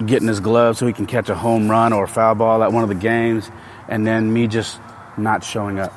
getting 0.05 0.27
his 0.27 0.39
glove 0.39 0.77
so 0.77 0.87
he 0.87 0.93
can 0.93 1.05
catch 1.05 1.29
a 1.29 1.35
home 1.35 1.69
run 1.69 1.93
or 1.93 2.03
a 2.03 2.07
foul 2.07 2.35
ball 2.35 2.63
at 2.63 2.71
one 2.71 2.83
of 2.83 2.89
the 2.89 2.95
games, 2.95 3.49
and 3.87 4.05
then 4.05 4.31
me 4.33 4.47
just 4.47 4.79
not 5.17 5.43
showing 5.43 5.79
up. 5.79 5.93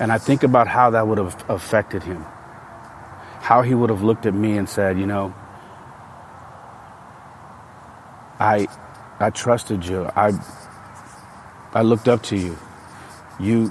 And 0.00 0.10
I 0.10 0.18
think 0.18 0.42
about 0.42 0.66
how 0.66 0.90
that 0.90 1.06
would 1.06 1.18
have 1.18 1.44
affected 1.48 2.02
him. 2.02 2.24
How 3.40 3.62
he 3.62 3.74
would 3.74 3.90
have 3.90 4.02
looked 4.02 4.26
at 4.26 4.34
me 4.34 4.56
and 4.56 4.68
said, 4.68 4.98
you 4.98 5.06
know, 5.06 5.34
I 8.38 8.66
I 9.18 9.30
trusted 9.30 9.84
you. 9.84 10.10
I 10.16 10.32
I 11.74 11.82
looked 11.82 12.08
up 12.08 12.22
to 12.24 12.36
you. 12.36 12.58
You 13.38 13.70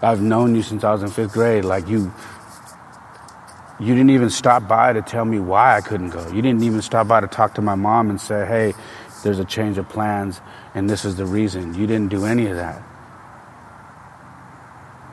I've 0.00 0.22
known 0.22 0.54
you 0.54 0.62
since 0.62 0.84
I 0.84 0.92
was 0.92 1.02
in 1.02 1.10
5th 1.10 1.32
grade. 1.32 1.64
Like 1.64 1.88
you 1.88 2.12
you 3.80 3.94
didn't 3.94 4.10
even 4.10 4.30
stop 4.30 4.66
by 4.66 4.92
to 4.92 5.02
tell 5.02 5.24
me 5.24 5.38
why 5.38 5.76
I 5.76 5.80
couldn't 5.80 6.10
go. 6.10 6.26
You 6.28 6.42
didn't 6.42 6.62
even 6.62 6.82
stop 6.82 7.06
by 7.06 7.20
to 7.20 7.28
talk 7.28 7.54
to 7.54 7.62
my 7.62 7.76
mom 7.76 8.10
and 8.10 8.20
say, 8.20 8.44
"Hey, 8.44 8.74
there's 9.22 9.38
a 9.38 9.44
change 9.44 9.78
of 9.78 9.88
plans 9.88 10.40
and 10.74 10.90
this 10.90 11.04
is 11.04 11.16
the 11.16 11.26
reason." 11.26 11.74
You 11.74 11.86
didn't 11.86 12.08
do 12.08 12.24
any 12.26 12.48
of 12.48 12.56
that. 12.56 12.82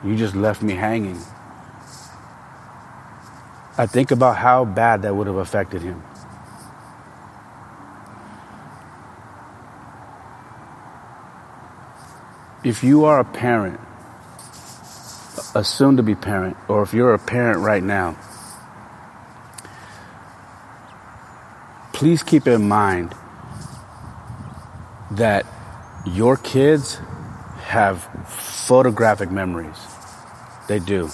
You 0.02 0.16
just 0.16 0.34
left 0.34 0.62
me 0.62 0.74
hanging. 0.74 1.20
I 3.78 3.86
think 3.86 4.10
about 4.10 4.36
how 4.36 4.64
bad 4.64 5.02
that 5.02 5.14
would 5.14 5.26
have 5.26 5.36
affected 5.36 5.82
him. 5.82 6.02
If 12.64 12.82
you 12.82 13.04
are 13.04 13.20
a 13.20 13.24
parent, 13.24 13.78
a 15.54 15.62
soon 15.62 15.98
to 15.98 16.02
be 16.02 16.14
parent, 16.14 16.56
or 16.68 16.82
if 16.82 16.92
you're 16.92 17.14
a 17.14 17.18
parent 17.18 17.60
right 17.60 17.82
now, 17.82 18.16
please 21.96 22.22
keep 22.22 22.46
in 22.46 22.68
mind 22.68 23.14
that 25.12 25.46
your 26.04 26.36
kids 26.36 27.00
have 27.62 28.06
photographic 28.28 29.30
memories. 29.30 29.78
They 30.68 30.78
do. 30.78 31.08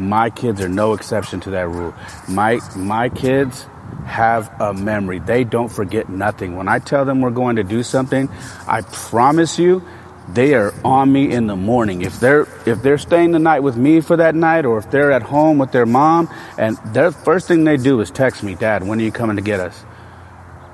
My 0.00 0.28
kids 0.28 0.60
are 0.60 0.68
no 0.68 0.94
exception 0.94 1.38
to 1.42 1.50
that 1.50 1.68
rule. 1.68 1.94
My 2.28 2.58
my 2.74 3.10
kids 3.10 3.64
have 4.04 4.50
a 4.60 4.74
memory. 4.74 5.20
They 5.20 5.44
don't 5.44 5.68
forget 5.68 6.08
nothing. 6.08 6.56
When 6.56 6.66
I 6.66 6.80
tell 6.80 7.04
them 7.04 7.20
we're 7.20 7.30
going 7.30 7.54
to 7.56 7.62
do 7.62 7.84
something, 7.84 8.28
I 8.66 8.80
promise 8.80 9.56
you 9.56 9.84
they 10.28 10.54
are 10.54 10.74
on 10.84 11.12
me 11.12 11.30
in 11.30 11.46
the 11.46 11.56
morning. 11.56 12.02
If 12.02 12.18
they're 12.18 12.48
if 12.66 12.82
they're 12.82 12.98
staying 12.98 13.30
the 13.30 13.38
night 13.38 13.60
with 13.60 13.76
me 13.76 14.00
for 14.00 14.16
that 14.16 14.34
night 14.34 14.64
or 14.64 14.78
if 14.78 14.90
they're 14.90 15.12
at 15.12 15.22
home 15.22 15.58
with 15.58 15.70
their 15.70 15.86
mom 15.86 16.28
and 16.58 16.76
their 16.86 17.12
first 17.12 17.46
thing 17.46 17.62
they 17.62 17.76
do 17.76 18.00
is 18.00 18.10
text 18.10 18.42
me, 18.42 18.56
"Dad, 18.56 18.82
when 18.82 18.98
are 19.00 19.04
you 19.04 19.12
coming 19.12 19.36
to 19.36 19.42
get 19.42 19.60
us? 19.60 19.84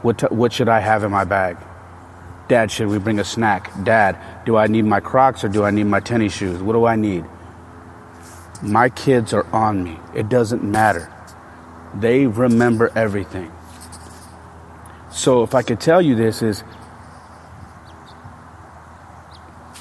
What 0.08 0.18
t- 0.18 0.34
what 0.40 0.54
should 0.54 0.70
I 0.70 0.80
have 0.80 1.04
in 1.04 1.10
my 1.10 1.24
bag?" 1.24 1.58
Dad, 2.48 2.70
should 2.70 2.88
we 2.88 2.98
bring 2.98 3.18
a 3.18 3.24
snack? 3.24 3.70
Dad, 3.84 4.16
do 4.46 4.56
I 4.56 4.66
need 4.68 4.86
my 4.86 5.00
Crocs 5.00 5.44
or 5.44 5.48
do 5.48 5.64
I 5.64 5.70
need 5.70 5.84
my 5.84 6.00
tennis 6.00 6.32
shoes? 6.32 6.62
What 6.62 6.72
do 6.72 6.86
I 6.86 6.96
need? 6.96 7.26
My 8.62 8.88
kids 8.88 9.34
are 9.34 9.46
on 9.52 9.84
me. 9.84 10.00
It 10.14 10.30
doesn't 10.30 10.64
matter. 10.64 11.12
They 11.94 12.26
remember 12.26 12.90
everything. 12.96 13.52
So 15.10 15.42
if 15.42 15.54
I 15.54 15.60
could 15.60 15.78
tell 15.78 16.00
you 16.00 16.14
this 16.14 16.40
is 16.40 16.64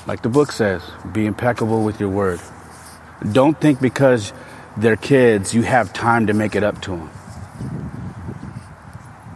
like 0.06 0.22
the 0.22 0.30
book 0.30 0.52
says, 0.52 0.82
be 1.14 1.26
impeccable 1.26 1.84
with 1.86 2.02
your 2.02 2.10
word. 2.10 2.42
Don't 3.32 3.60
think 3.60 3.80
because 3.80 4.34
they're 4.76 4.98
kids 4.98 5.54
you 5.54 5.62
have 5.62 5.94
time 5.94 6.28
to 6.28 6.34
make 6.34 6.54
it 6.54 6.64
up 6.64 6.82
to 6.82 6.92
them. 6.92 7.10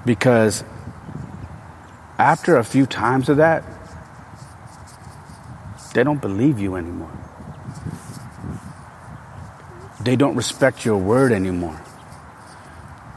Because 0.05 0.65
after 2.21 2.57
a 2.57 2.63
few 2.63 2.85
times 2.85 3.29
of 3.29 3.37
that, 3.37 3.63
they 5.95 6.03
don't 6.03 6.21
believe 6.21 6.59
you 6.59 6.75
anymore. 6.75 7.11
They 9.99 10.15
don't 10.15 10.35
respect 10.35 10.85
your 10.85 10.97
word 10.97 11.31
anymore. 11.31 11.81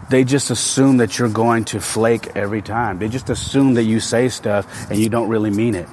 They 0.09 0.25
just 0.25 0.51
assume 0.51 0.99
that 0.99 1.19
you're 1.19 1.29
going 1.29 1.67
to 1.67 1.81
flake 1.81 2.35
every 2.35 2.63
time. 2.63 2.99
They 2.99 3.09
just 3.09 3.29
assume 3.29 3.75
that 3.75 3.85
you 3.85 4.01
say 4.01 4.31
stuff 4.31 4.91
and 4.91 4.99
you 4.99 5.11
don't 5.11 5.29
really 5.29 5.51
mean 5.51 5.75
it. 5.75 5.89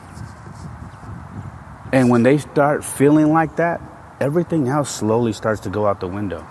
And 1.91 2.09
when 2.09 2.23
they 2.23 2.37
start 2.37 2.85
feeling 2.85 3.33
like 3.33 3.57
that, 3.57 3.81
everything 4.21 4.69
else 4.69 4.89
slowly 4.89 5.33
starts 5.33 5.61
to 5.61 5.69
go 5.69 5.85
out 5.85 5.99
the 5.99 6.07
window. 6.07 6.47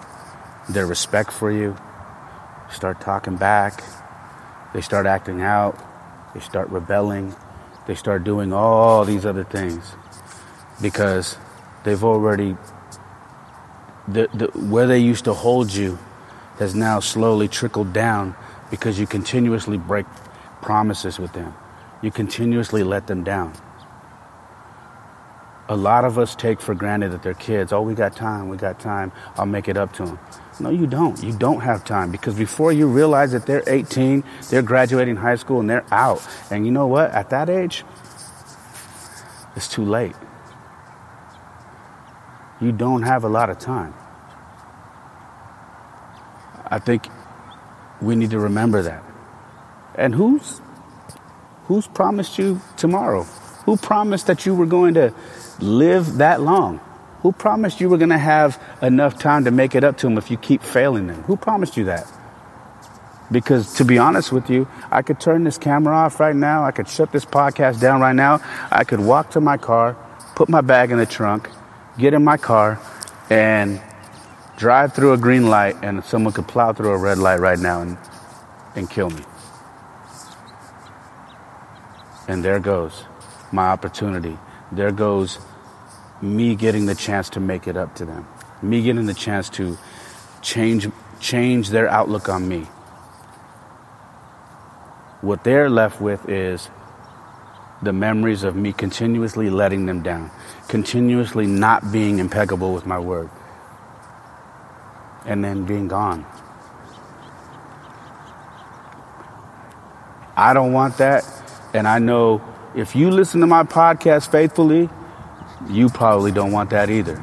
Their 0.68 0.87
respect 0.87 1.33
for 1.33 1.51
you, 1.51 1.75
start 2.70 3.01
talking 3.01 3.37
back, 3.37 3.83
they 4.75 4.83
start 4.83 5.07
acting 5.07 5.40
out, 5.40 5.79
they 6.35 6.40
start 6.40 6.69
rebelling, 6.71 7.35
they 7.87 7.95
start 7.95 8.25
doing 8.25 8.53
all 8.53 9.05
these 9.05 9.27
other 9.27 9.45
things 9.45 9.85
because 10.81 11.37
they've 11.85 12.05
already 12.05 12.57
the, 14.09 14.29
the, 14.35 14.47
where 14.59 14.87
they 14.87 14.99
used 14.99 15.25
to 15.25 15.35
hold 15.35 15.73
you 15.73 15.99
has 16.59 16.75
now 16.75 17.01
slowly 17.01 17.49
trickled 17.49 17.93
down 17.93 18.35
because 18.71 18.99
you 18.99 19.07
continuously 19.07 19.79
break 19.79 20.07
promises 20.62 21.19
with 21.19 21.33
them. 21.33 21.55
You 22.03 22.11
continuously 22.11 22.83
let 22.83 23.07
them 23.07 23.25
down. 23.25 23.55
A 25.69 25.77
lot 25.77 26.05
of 26.05 26.19
us 26.19 26.35
take 26.35 26.61
for 26.61 26.75
granted 26.75 27.12
that 27.12 27.23
they're 27.23 27.35
kids. 27.35 27.73
Oh, 27.73 27.83
we 27.83 27.95
got 27.95 28.16
time, 28.16 28.49
we 28.49 28.57
got 28.57 28.81
time. 28.81 29.12
I'll 29.37 29.47
make 29.47 29.69
it 29.69 29.77
up 29.77 29.93
to 29.95 30.05
them. 30.05 30.19
No, 30.61 30.68
you 30.68 30.87
don't. 30.87 31.23
You 31.23 31.33
don't 31.33 31.61
have 31.61 31.85
time 31.85 32.12
because 32.12 32.35
before 32.35 32.70
you 32.70 32.87
realize 32.87 33.33
that 33.33 33.46
they're 33.46 33.62
18, 33.66 34.23
they're 34.51 34.62
graduating 34.62 35.16
high 35.16 35.37
school 35.37 35.61
and 35.61 35.70
they're 35.70 35.87
out. 35.90 36.27
And 36.51 36.66
you 36.66 36.73
know 36.73 36.87
what? 36.87 37.11
At 37.12 37.31
that 37.31 37.49
age, 37.49 37.85
it's 39.57 39.68
too 39.68 39.85
late. 39.85 40.14
You 42.61 42.73
don't 42.73 43.03
have 43.03 43.25
a 43.25 43.29
lot 43.29 43.49
of 43.49 43.59
time. 43.59 43.94
I 46.66 46.79
think 46.79 47.09
we 48.03 48.14
need 48.16 48.31
to 48.31 48.38
remember 48.38 48.83
that. 48.83 49.03
And 49.94 50.14
who's 50.14 50.61
who's 51.64 51.87
promised 51.87 52.38
you 52.38 52.61
tomorrow? 52.77 53.23
Who 53.64 53.77
promised 53.77 54.27
that 54.27 54.44
you 54.44 54.55
were 54.55 54.66
going 54.66 54.94
to 54.94 55.14
live 55.59 56.18
that 56.18 56.42
long? 56.42 56.81
Who 57.23 57.33
promised 57.33 57.81
you 57.81 57.89
were 57.89 57.99
going 57.99 58.11
to 58.11 58.19
have 58.19 58.63
enough 58.81 59.19
time 59.19 59.45
to 59.45 59.51
make 59.51 59.75
it 59.75 59.85
up 59.85 59.99
to 59.99 60.07
them 60.07 60.17
if 60.17 60.31
you 60.31 60.37
keep 60.37 60.63
failing 60.63 61.07
them? 61.07 61.23
Who 61.25 61.37
promised 61.37 61.77
you 61.77 61.85
that? 61.85 62.11
Because 63.31 63.75
to 63.75 63.85
be 63.85 63.99
honest 63.99 64.33
with 64.33 64.49
you, 64.49 64.67
I 64.91 65.03
could 65.03 65.21
turn 65.21 65.45
this 65.45 65.59
camera 65.59 65.95
off 65.95 66.19
right 66.19 66.35
now. 66.35 66.65
I 66.65 66.73
could 66.73 66.89
shut 66.89 67.13
this 67.13 67.25
podcast 67.25 67.81
down 67.81 68.01
right 68.01 68.15
now. 68.15 68.41
I 68.71 68.85
could 68.85 69.01
walk 69.01 69.31
to 69.33 69.41
my 69.41 69.57
car, 69.57 69.97
put 70.35 70.49
my 70.49 70.63
bag 70.63 70.91
in 70.91 70.99
the 70.99 71.07
trunk, 71.07 71.51
get 71.99 72.15
in 72.15 72.25
my 72.25 72.39
car, 72.39 72.81
and 73.29 73.81
drive 74.57 74.95
through 74.95 75.13
a 75.13 75.19
green 75.19 75.49
light, 75.49 75.77
and 75.83 76.03
someone 76.05 76.33
could 76.33 76.49
plow 76.49 76.73
through 76.73 76.91
a 76.91 76.99
red 76.99 77.19
light 77.19 77.39
right 77.39 77.59
now 77.59 77.83
and, 77.83 77.99
and 78.75 78.91
kill 78.91 79.11
me. 79.11 79.23
And 82.27 82.45
there 82.45 82.61
goes 82.61 83.05
my 83.53 83.69
opportunity. 83.69 84.39
There 84.73 84.93
goes 84.93 85.39
me 86.23 86.55
getting 86.55 86.87
the 86.87 86.95
chance 86.95 87.31
to 87.31 87.41
make 87.41 87.67
it 87.67 87.77
up 87.77 87.95
to 87.97 88.05
them. 88.05 88.27
Me 88.63 88.83
getting 88.83 89.07
the 89.07 89.15
chance 89.15 89.49
to 89.51 89.79
change 90.43 90.89
change 91.21 91.69
their 91.69 91.89
outlook 91.89 92.29
on 92.29 92.49
me. 92.49 92.61
What 95.21 95.45
they're 95.45 95.69
left 95.69 96.01
with 96.01 96.29
is 96.29 96.71
the 97.83 97.93
memories 97.93 98.43
of 98.43 98.57
me 98.57 98.73
continuously 98.73 99.51
letting 99.51 99.87
them 99.87 100.03
down, 100.03 100.31
continuously 100.69 101.47
not 101.47 101.93
being 101.93 102.19
impeccable 102.19 102.73
with 102.73 102.87
my 102.87 102.99
word, 102.99 103.31
and 105.27 105.45
then 105.45 105.65
being 105.65 105.89
gone. 105.89 106.25
I 110.37 110.55
don't 110.55 110.73
want 110.73 110.99
that. 110.99 111.25
And 111.75 111.87
I 111.87 111.99
know 111.99 112.43
if 112.75 112.97
you 112.97 113.11
listen 113.11 113.41
to 113.41 113.47
my 113.47 113.63
podcast 113.63 114.31
faithfully, 114.31 114.89
you 115.68 115.88
probably 115.88 116.33
don't 116.33 116.53
want 116.53 116.70
that 116.70 116.90
either. 116.90 117.23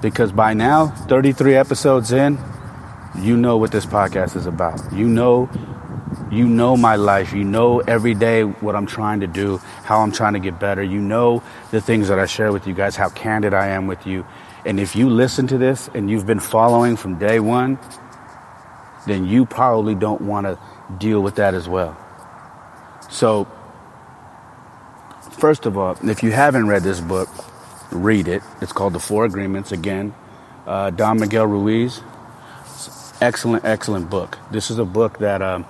Because 0.00 0.32
by 0.32 0.54
now, 0.54 0.86
33 0.86 1.56
episodes 1.56 2.12
in, 2.12 2.38
you 3.18 3.36
know 3.36 3.56
what 3.56 3.72
this 3.72 3.86
podcast 3.86 4.36
is 4.36 4.46
about. 4.46 4.92
You 4.92 5.08
know 5.08 5.50
you 6.30 6.46
know 6.46 6.76
my 6.76 6.96
life. 6.96 7.32
You 7.32 7.44
know 7.44 7.80
every 7.80 8.14
day 8.14 8.42
what 8.42 8.76
I'm 8.76 8.86
trying 8.86 9.20
to 9.20 9.26
do, 9.26 9.58
how 9.84 10.00
I'm 10.00 10.12
trying 10.12 10.34
to 10.34 10.38
get 10.38 10.58
better. 10.60 10.82
You 10.82 11.00
know 11.00 11.42
the 11.70 11.80
things 11.80 12.08
that 12.08 12.18
I 12.18 12.26
share 12.26 12.52
with 12.52 12.66
you 12.66 12.74
guys, 12.74 12.96
how 12.96 13.08
candid 13.10 13.54
I 13.54 13.68
am 13.68 13.86
with 13.86 14.06
you. 14.06 14.24
And 14.64 14.78
if 14.78 14.94
you 14.94 15.08
listen 15.08 15.46
to 15.48 15.58
this 15.58 15.88
and 15.94 16.10
you've 16.10 16.26
been 16.26 16.40
following 16.40 16.96
from 16.96 17.18
day 17.18 17.40
one, 17.40 17.78
then 19.06 19.24
you 19.24 19.46
probably 19.46 19.94
don't 19.94 20.20
want 20.20 20.46
to 20.46 20.58
deal 20.98 21.20
with 21.20 21.36
that 21.36 21.54
as 21.54 21.68
well. 21.68 21.96
So, 23.08 23.48
first 25.40 25.64
of 25.64 25.78
all, 25.78 25.96
if 26.06 26.22
you 26.22 26.30
haven't 26.30 26.68
read 26.68 26.82
this 26.82 27.00
book, 27.00 27.28
read 27.90 28.28
it. 28.28 28.42
It's 28.60 28.72
called 28.72 28.92
The 28.92 29.00
Four 29.00 29.24
Agreements. 29.24 29.72
Again, 29.72 30.14
uh, 30.66 30.90
Don 30.90 31.18
Miguel 31.18 31.46
Ruiz. 31.46 32.02
Excellent, 33.20 33.64
excellent 33.64 34.10
book. 34.10 34.38
This 34.50 34.70
is 34.70 34.78
a 34.78 34.84
book 34.84 35.18
that 35.18 35.42
um, 35.42 35.66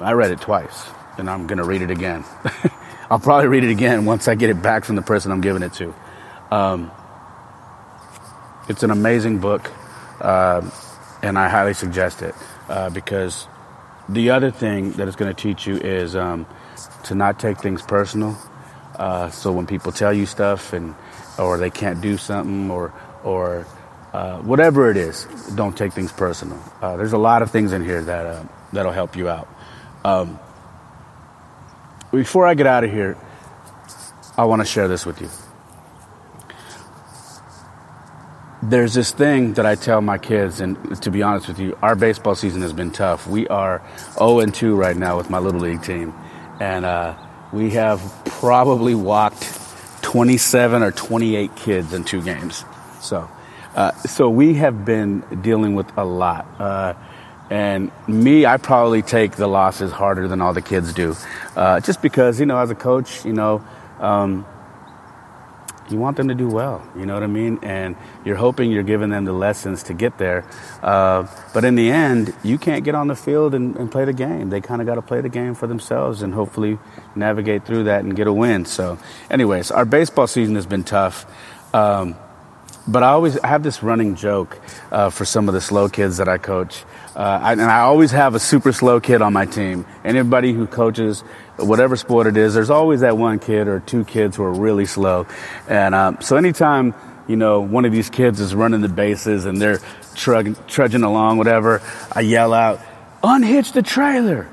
I 0.00 0.12
read 0.12 0.30
it 0.30 0.40
twice, 0.40 0.84
and 1.18 1.28
I'm 1.28 1.46
going 1.46 1.58
to 1.58 1.64
read 1.64 1.82
it 1.82 1.90
again. 1.90 2.24
I'll 3.10 3.18
probably 3.18 3.48
read 3.48 3.64
it 3.64 3.70
again 3.70 4.04
once 4.04 4.28
I 4.28 4.34
get 4.34 4.50
it 4.50 4.62
back 4.62 4.84
from 4.84 4.96
the 4.96 5.02
person 5.02 5.32
I'm 5.32 5.40
giving 5.40 5.62
it 5.62 5.72
to. 5.74 5.94
Um, 6.50 6.90
it's 8.68 8.82
an 8.82 8.90
amazing 8.90 9.38
book, 9.38 9.70
uh, 10.20 10.68
and 11.22 11.38
I 11.38 11.48
highly 11.48 11.74
suggest 11.74 12.22
it 12.22 12.34
uh, 12.68 12.90
because 12.90 13.46
the 14.08 14.30
other 14.30 14.50
thing 14.50 14.92
that 14.92 15.06
it's 15.06 15.16
going 15.16 15.34
to 15.34 15.42
teach 15.42 15.66
you 15.66 15.76
is 15.76 16.16
um, 16.16 16.46
to 17.04 17.14
not 17.14 17.38
take 17.38 17.58
things 17.58 17.82
personal. 17.82 18.36
Uh, 18.96 19.30
so 19.30 19.52
when 19.52 19.66
people 19.66 19.92
tell 19.92 20.12
you 20.12 20.26
stuff 20.26 20.72
and 20.72 20.94
or 21.38 21.58
they 21.58 21.70
can't 21.70 22.00
do 22.00 22.16
something 22.16 22.70
or 22.70 22.92
or 23.24 23.66
uh, 24.12 24.38
whatever 24.38 24.90
it 24.90 24.96
is, 24.96 25.24
don't 25.56 25.76
take 25.76 25.92
things 25.92 26.12
personal. 26.12 26.60
Uh, 26.80 26.96
there's 26.96 27.12
a 27.12 27.18
lot 27.18 27.42
of 27.42 27.50
things 27.50 27.72
in 27.72 27.84
here 27.84 28.02
that 28.02 28.26
uh, 28.26 28.44
that'll 28.72 28.92
help 28.92 29.16
you 29.16 29.28
out. 29.28 29.48
Um, 30.04 30.38
before 32.12 32.46
I 32.46 32.54
get 32.54 32.66
out 32.66 32.84
of 32.84 32.92
here, 32.92 33.16
I 34.36 34.44
want 34.44 34.62
to 34.62 34.66
share 34.66 34.86
this 34.86 35.04
with 35.04 35.20
you. 35.20 35.28
There's 38.62 38.94
this 38.94 39.10
thing 39.10 39.54
that 39.54 39.66
I 39.66 39.74
tell 39.74 40.00
my 40.00 40.16
kids, 40.16 40.60
and 40.60 41.02
to 41.02 41.10
be 41.10 41.22
honest 41.22 41.48
with 41.48 41.58
you, 41.58 41.76
our 41.82 41.94
baseball 41.94 42.34
season 42.34 42.62
has 42.62 42.72
been 42.72 42.90
tough. 42.90 43.26
We 43.26 43.46
are 43.48 43.82
0 44.14 44.40
and 44.40 44.54
2 44.54 44.74
right 44.74 44.96
now 44.96 45.16
with 45.16 45.28
my 45.28 45.38
little 45.38 45.60
league 45.60 45.82
team, 45.82 46.14
and 46.60 46.84
uh, 46.84 47.14
we 47.52 47.70
have 47.70 48.00
probably 48.24 48.94
walked 48.94 49.42
27 50.02 50.82
or 50.82 50.92
28 50.92 51.56
kids 51.56 51.92
in 51.92 52.04
two 52.04 52.22
games. 52.22 52.64
So, 53.00 53.28
uh, 53.74 53.92
so 53.92 54.28
we 54.28 54.54
have 54.54 54.84
been 54.84 55.20
dealing 55.42 55.74
with 55.74 55.90
a 55.96 56.04
lot. 56.04 56.46
Uh, 56.58 56.94
and 57.50 57.90
me, 58.08 58.46
I 58.46 58.56
probably 58.56 59.02
take 59.02 59.32
the 59.32 59.46
losses 59.46 59.92
harder 59.92 60.28
than 60.28 60.40
all 60.40 60.54
the 60.54 60.62
kids 60.62 60.92
do. 60.94 61.14
Uh, 61.56 61.80
just 61.80 62.00
because, 62.00 62.40
you 62.40 62.46
know, 62.46 62.58
as 62.58 62.70
a 62.70 62.74
coach, 62.74 63.24
you 63.24 63.32
know, 63.32 63.64
um, 64.00 64.46
you 65.90 65.98
want 65.98 66.16
them 66.16 66.28
to 66.28 66.34
do 66.34 66.48
well, 66.48 66.86
you 66.96 67.06
know 67.06 67.14
what 67.14 67.22
I 67.22 67.28
mean? 67.28 67.58
And 67.62 67.96
you're 68.24 68.36
hoping 68.36 68.70
you're 68.70 68.82
giving 68.82 69.10
them 69.10 69.24
the 69.24 69.32
lessons 69.32 69.82
to 69.84 69.94
get 69.94 70.18
there. 70.18 70.44
Uh, 70.82 71.26
but 71.52 71.64
in 71.64 71.74
the 71.74 71.90
end, 71.90 72.34
you 72.42 72.58
can't 72.58 72.84
get 72.84 72.94
on 72.94 73.08
the 73.08 73.16
field 73.16 73.54
and, 73.54 73.76
and 73.76 73.90
play 73.90 74.04
the 74.04 74.12
game. 74.12 74.50
They 74.50 74.60
kind 74.60 74.80
of 74.80 74.86
got 74.86 74.96
to 74.96 75.02
play 75.02 75.20
the 75.20 75.28
game 75.28 75.54
for 75.54 75.66
themselves 75.66 76.22
and 76.22 76.32
hopefully 76.32 76.78
navigate 77.14 77.64
through 77.66 77.84
that 77.84 78.04
and 78.04 78.16
get 78.16 78.26
a 78.26 78.32
win. 78.32 78.64
So, 78.64 78.98
anyways, 79.30 79.70
our 79.70 79.84
baseball 79.84 80.26
season 80.26 80.54
has 80.54 80.66
been 80.66 80.84
tough. 80.84 81.26
Um, 81.74 82.16
but 82.86 83.02
I 83.02 83.08
always 83.08 83.40
have 83.42 83.62
this 83.62 83.82
running 83.82 84.14
joke 84.14 84.58
uh, 84.90 85.10
for 85.10 85.24
some 85.24 85.48
of 85.48 85.54
the 85.54 85.60
slow 85.60 85.88
kids 85.88 86.18
that 86.18 86.28
I 86.28 86.38
coach. 86.38 86.84
Uh, 87.16 87.20
I, 87.20 87.52
and 87.52 87.62
I 87.62 87.80
always 87.80 88.10
have 88.10 88.34
a 88.34 88.40
super 88.40 88.72
slow 88.72 89.00
kid 89.00 89.22
on 89.22 89.32
my 89.32 89.46
team. 89.46 89.86
Anybody 90.04 90.52
who 90.52 90.66
coaches 90.66 91.20
whatever 91.56 91.96
sport 91.96 92.26
it 92.26 92.36
is, 92.36 92.54
there's 92.54 92.70
always 92.70 93.00
that 93.00 93.16
one 93.16 93.38
kid 93.38 93.68
or 93.68 93.80
two 93.80 94.04
kids 94.04 94.36
who 94.36 94.42
are 94.42 94.52
really 94.52 94.86
slow. 94.86 95.26
And 95.68 95.94
um, 95.94 96.18
so 96.20 96.36
anytime, 96.36 96.94
you 97.28 97.36
know, 97.36 97.60
one 97.60 97.84
of 97.84 97.92
these 97.92 98.10
kids 98.10 98.40
is 98.40 98.54
running 98.54 98.80
the 98.80 98.88
bases 98.88 99.44
and 99.44 99.60
they're 99.60 99.78
trug- 100.14 100.66
trudging 100.66 101.04
along, 101.04 101.38
whatever, 101.38 101.80
I 102.12 102.20
yell 102.20 102.52
out, 102.52 102.80
unhitch 103.22 103.72
the 103.72 103.82
trailer. 103.82 104.48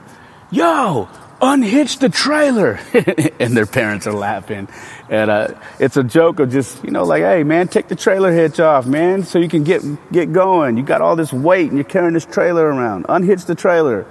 Yo, 0.52 1.10
unhitch 1.42 2.00
the 2.00 2.10
trailer. 2.10 2.80
and 3.40 3.58
their 3.58 3.66
parents 3.66 4.06
are 4.08 4.14
laughing. 4.14 4.68
And 5.10 5.32
uh, 5.32 5.60
it's 5.80 5.98
a 5.98 6.04
joke 6.04 6.40
of 6.40 6.52
just, 6.52 6.84
you 6.84 6.92
know, 6.92 7.04
like, 7.04 7.24
hey, 7.24 7.44
man, 7.44 7.68
take 7.68 7.88
the 7.88 7.96
trailer 7.96 8.32
hitch 8.32 8.60
off, 8.60 8.86
man, 8.86 9.24
so 9.24 9.40
you 9.40 9.50
can 9.50 9.64
get, 9.64 9.82
get 10.12 10.32
going. 10.32 10.78
You 10.78 10.84
got 10.84 11.02
all 11.02 11.16
this 11.16 11.34
weight 11.34 11.68
and 11.68 11.76
you're 11.76 11.84
carrying 11.84 12.14
this 12.14 12.26
trailer 12.26 12.66
around. 12.66 13.06
Unhitch 13.10 13.46
the 13.46 13.56
trailer. 13.56 14.06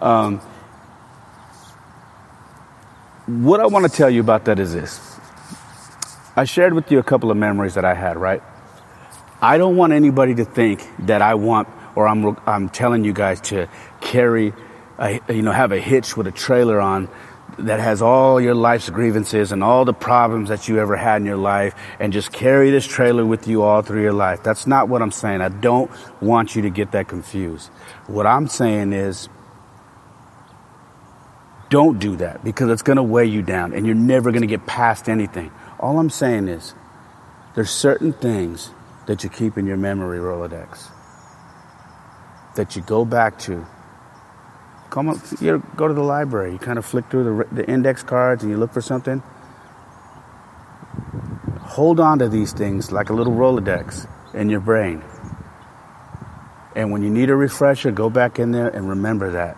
Um, 0.00 0.40
what 3.26 3.60
I 3.60 3.66
want 3.66 3.90
to 3.90 3.96
tell 3.96 4.10
you 4.10 4.20
about 4.20 4.44
that 4.46 4.58
is 4.58 4.74
this. 4.74 5.18
I 6.36 6.44
shared 6.44 6.74
with 6.74 6.90
you 6.90 6.98
a 6.98 7.02
couple 7.02 7.30
of 7.30 7.36
memories 7.36 7.74
that 7.74 7.84
I 7.84 7.94
had, 7.94 8.16
right? 8.16 8.42
I 9.40 9.56
don't 9.56 9.76
want 9.76 9.92
anybody 9.92 10.34
to 10.36 10.44
think 10.44 10.82
that 11.06 11.22
I 11.22 11.34
want, 11.34 11.68
or 11.94 12.08
I'm, 12.08 12.36
I'm 12.46 12.68
telling 12.68 13.04
you 13.04 13.12
guys 13.12 13.40
to 13.42 13.68
carry 14.00 14.52
a, 14.98 15.20
you 15.28 15.42
know, 15.42 15.52
have 15.52 15.72
a 15.72 15.80
hitch 15.80 16.16
with 16.16 16.26
a 16.26 16.32
trailer 16.32 16.80
on 16.80 17.08
that 17.58 17.78
has 17.78 18.02
all 18.02 18.40
your 18.40 18.54
life's 18.54 18.90
grievances 18.90 19.52
and 19.52 19.62
all 19.62 19.84
the 19.84 19.92
problems 19.92 20.48
that 20.48 20.68
you 20.68 20.78
ever 20.78 20.96
had 20.96 21.20
in 21.20 21.26
your 21.26 21.36
life 21.36 21.74
and 22.00 22.12
just 22.12 22.32
carry 22.32 22.70
this 22.70 22.86
trailer 22.86 23.24
with 23.24 23.46
you 23.46 23.62
all 23.62 23.82
through 23.82 24.02
your 24.02 24.12
life. 24.12 24.42
That's 24.42 24.66
not 24.66 24.88
what 24.88 25.02
I'm 25.02 25.12
saying. 25.12 25.40
I 25.40 25.48
don't 25.48 25.90
want 26.20 26.56
you 26.56 26.62
to 26.62 26.70
get 26.70 26.92
that 26.92 27.08
confused. 27.08 27.68
What 28.06 28.26
I'm 28.26 28.48
saying 28.48 28.92
is 28.92 29.28
don't 31.70 31.98
do 31.98 32.16
that 32.16 32.44
because 32.44 32.70
it's 32.70 32.82
going 32.82 32.96
to 32.96 33.02
weigh 33.02 33.26
you 33.26 33.42
down 33.42 33.72
and 33.72 33.86
you're 33.86 33.94
never 33.94 34.30
going 34.30 34.42
to 34.42 34.48
get 34.48 34.66
past 34.66 35.08
anything. 35.08 35.50
All 35.78 35.98
I'm 35.98 36.10
saying 36.10 36.48
is 36.48 36.74
there's 37.54 37.70
certain 37.70 38.12
things 38.12 38.70
that 39.06 39.22
you 39.22 39.30
keep 39.30 39.58
in 39.58 39.66
your 39.66 39.76
memory 39.76 40.18
Rolodex 40.18 40.88
that 42.56 42.76
you 42.76 42.82
go 42.82 43.04
back 43.04 43.38
to 43.40 43.66
come 44.94 45.08
up, 45.08 45.18
you 45.40 45.60
go 45.74 45.88
to 45.88 45.94
the 45.94 46.04
library. 46.04 46.52
You 46.52 46.58
kind 46.58 46.78
of 46.78 46.86
flick 46.86 47.10
through 47.10 47.24
the, 47.24 47.54
the 47.62 47.68
index 47.68 48.04
cards 48.04 48.44
and 48.44 48.52
you 48.52 48.56
look 48.56 48.72
for 48.72 48.80
something. 48.80 49.24
Hold 51.62 51.98
on 51.98 52.20
to 52.20 52.28
these 52.28 52.52
things 52.52 52.92
like 52.92 53.10
a 53.10 53.12
little 53.12 53.32
Rolodex 53.32 54.08
in 54.34 54.48
your 54.48 54.60
brain. 54.60 55.02
And 56.76 56.92
when 56.92 57.02
you 57.02 57.10
need 57.10 57.28
a 57.28 57.34
refresher, 57.34 57.90
go 57.90 58.08
back 58.08 58.38
in 58.38 58.52
there 58.52 58.68
and 58.68 58.88
remember 58.88 59.32
that. 59.32 59.56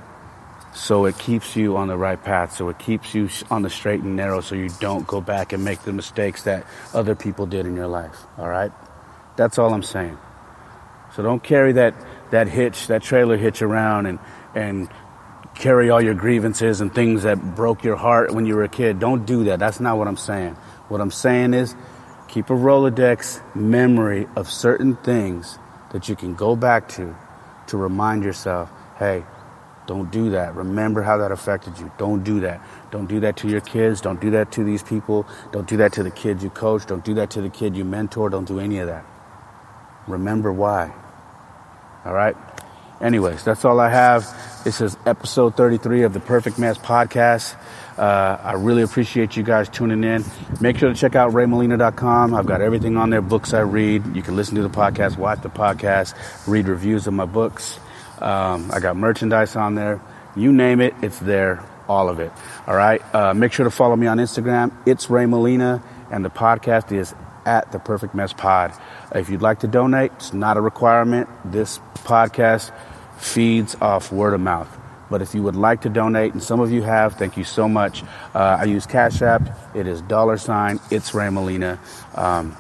So 0.75 1.05
it 1.05 1.19
keeps 1.19 1.55
you 1.55 1.77
on 1.77 1.89
the 1.89 1.99
right 1.99 2.23
path. 2.23 2.57
So 2.57 2.71
it 2.71 2.79
keeps 2.79 3.15
you 3.15 3.29
on 3.51 3.61
the 3.61 3.71
straight 3.71 4.01
and 4.01 4.17
narrow 4.17 4.41
so 4.41 4.55
you 4.55 4.71
don't 4.81 5.07
go 5.07 5.21
back 5.21 5.53
and 5.53 5.63
make 5.63 5.81
the 5.83 5.93
mistakes 5.93 6.45
that 6.45 6.67
other 6.95 7.15
people 7.15 7.45
did 7.45 7.67
in 7.67 7.77
your 7.77 7.89
life. 7.89 8.17
All 8.39 8.49
right? 8.49 8.73
That's 9.37 9.59
all 9.59 9.75
I'm 9.75 9.83
saying. 9.83 10.17
So 11.15 11.23
don't 11.23 11.43
carry 11.43 11.73
that, 11.73 11.95
that 12.31 12.49
hitch, 12.49 12.87
that 12.87 13.03
trailer 13.03 13.37
hitch 13.37 13.61
around 13.61 14.07
and, 14.07 14.19
and 14.55 14.89
carry 15.57 15.91
all 15.91 16.03
your 16.03 16.15
grievances 16.15 16.81
and 16.81 16.95
things 16.95 17.25
that 17.25 17.57
broke 17.57 17.85
your 17.85 17.97
heart 17.97 18.33
when 18.35 18.47
you 18.47 18.57
were 18.57 18.65
a 18.65 18.69
kid. 18.69 19.01
Don't 19.01 19.27
do 19.27 19.45
that. 19.45 19.59
That's 19.59 19.81
not 19.81 19.99
what 19.99 20.09
I'm 20.09 20.17
saying. 20.17 20.55
What 20.89 21.01
I'm 21.01 21.11
saying 21.11 21.55
is 21.55 21.75
Keep 22.29 22.51
a 22.51 22.55
Rolodex 22.55 23.41
memory 23.55 24.29
of 24.37 24.51
certain 24.51 24.97
things 24.97 25.59
that 25.93 26.09
you 26.09 26.17
can 26.17 26.35
go 26.35 26.57
back 26.57 26.89
to 26.91 27.17
to 27.69 27.77
remind 27.77 28.25
yourself, 28.25 28.71
hey, 28.99 29.25
don't 29.87 30.11
do 30.11 30.31
that. 30.31 30.55
Remember 30.55 31.03
how 31.03 31.17
that 31.19 31.33
affected 31.33 31.79
you. 31.79 31.91
Don't 31.97 32.25
do 32.25 32.41
that. 32.41 32.61
Don't 32.91 33.07
do 33.07 33.21
that 33.21 33.37
to 33.39 33.49
your 33.49 33.61
kids. 33.61 34.01
Don't 34.01 34.21
do 34.21 34.31
that 34.33 34.53
to 34.53 34.65
these 34.65 34.83
people. 34.83 35.27
Don't 35.53 35.69
do 35.69 35.77
that 35.79 35.93
to 35.95 36.03
the 36.03 36.11
kids 36.11 36.43
you 36.43 36.51
coach. 36.51 36.87
Don't 36.87 37.05
do 37.05 37.15
that 37.15 37.31
to 37.31 37.41
the 37.41 37.49
kid 37.49 37.77
you 37.77 37.85
mentor. 37.85 38.29
Don't 38.29 38.47
do 38.47 38.59
any 38.61 38.79
of 38.81 38.89
that. 38.89 39.05
Remember 40.09 40.53
why. 40.53 40.93
All 42.05 42.13
right? 42.13 42.37
Anyways, 43.01 43.45
that's 43.45 43.65
all 43.65 43.79
I 43.79 43.91
have. 43.91 44.25
This 44.65 44.81
is 44.81 44.97
episode 45.05 45.55
33 45.57 46.03
of 46.03 46.13
the 46.13 46.21
Perfect 46.21 46.59
Mess 46.59 46.79
podcast. 46.79 47.55
Uh, 47.99 48.39
I 48.43 48.53
really 48.53 48.83
appreciate 48.83 49.37
you 49.37 49.43
guys 49.43 49.69
tuning 49.69 50.03
in. 50.03 50.25
Make 50.61 50.79
sure 50.79 50.89
to 50.89 50.95
check 50.95 51.15
out 51.15 51.33
raymolina.com. 51.33 52.35
I've 52.35 52.47
got 52.47 52.63
everything 52.63 52.97
on 52.97 53.11
there, 53.11 53.21
books 53.23 53.53
I 53.53 53.61
read. 53.61 54.17
You 54.17 54.23
can 54.23 54.35
listen 54.35 54.55
to 54.57 54.63
the 54.63 54.71
podcast, 54.71 55.19
watch 55.19 55.43
the 55.43 55.51
podcast, 55.51 56.15
read 56.47 56.69
reviews 56.69 57.07
of 57.07 57.15
my 57.15 57.27
books. 57.27 57.79
Um, 58.19 58.71
I 58.73 58.81
got 58.81 58.97
merchandise 58.97 59.57
on 59.57 59.75
there. 59.75 60.01
You 60.35 60.53
name 60.53 60.81
it, 60.81 60.95
it's 61.03 61.19
there, 61.19 61.63
all 61.89 62.09
of 62.09 62.19
it. 62.19 62.33
All 62.67 62.77
right. 62.77 63.03
Uh, 63.15 63.35
make 63.35 63.53
sure 63.53 63.65
to 63.65 63.71
follow 63.71 63.97
me 63.97 64.07
on 64.07 64.19
Instagram. 64.19 64.73
It's 64.87 65.11
Ray 65.11 65.27
Molina, 65.27 65.83
and 66.11 66.25
the 66.25 66.31
podcast 66.31 66.93
is 66.93 67.15
at 67.47 67.73
the 67.73 67.79
Perfect 67.79 68.15
Mess 68.15 68.33
Pod. 68.33 68.73
If 69.15 69.31
you'd 69.31 69.43
like 69.43 69.61
to 69.61 69.69
donate, 69.69 70.13
it's 70.17 70.35
not 70.35 70.57
a 70.57 70.61
requirement. 70.61 71.29
This 71.45 71.79
podcast 71.95 72.73
feeds 73.19 73.75
off 73.81 74.13
word 74.13 74.35
of 74.35 74.41
mouth. 74.41 74.69
But 75.09 75.23
if 75.23 75.35
you 75.35 75.43
would 75.45 75.57
like 75.57 75.83
to 75.83 75.89
donate, 75.89 76.33
and 76.33 76.43
some 76.43 76.61
of 76.61 76.73
you 76.73 76.83
have, 76.83 77.15
thank 77.15 77.37
you 77.37 77.45
so 77.45 77.69
much. 77.69 78.03
Uh, 78.35 78.59
I 78.61 78.65
use 78.65 78.87
Cash 78.87 79.23
App. 79.23 79.43
It 79.75 79.87
is 79.87 80.03
dollar 80.03 80.37
sign. 80.37 80.81
It's 80.91 81.15
Ray 81.15 81.31
Molina. 81.31 81.79
Um, 82.15 82.53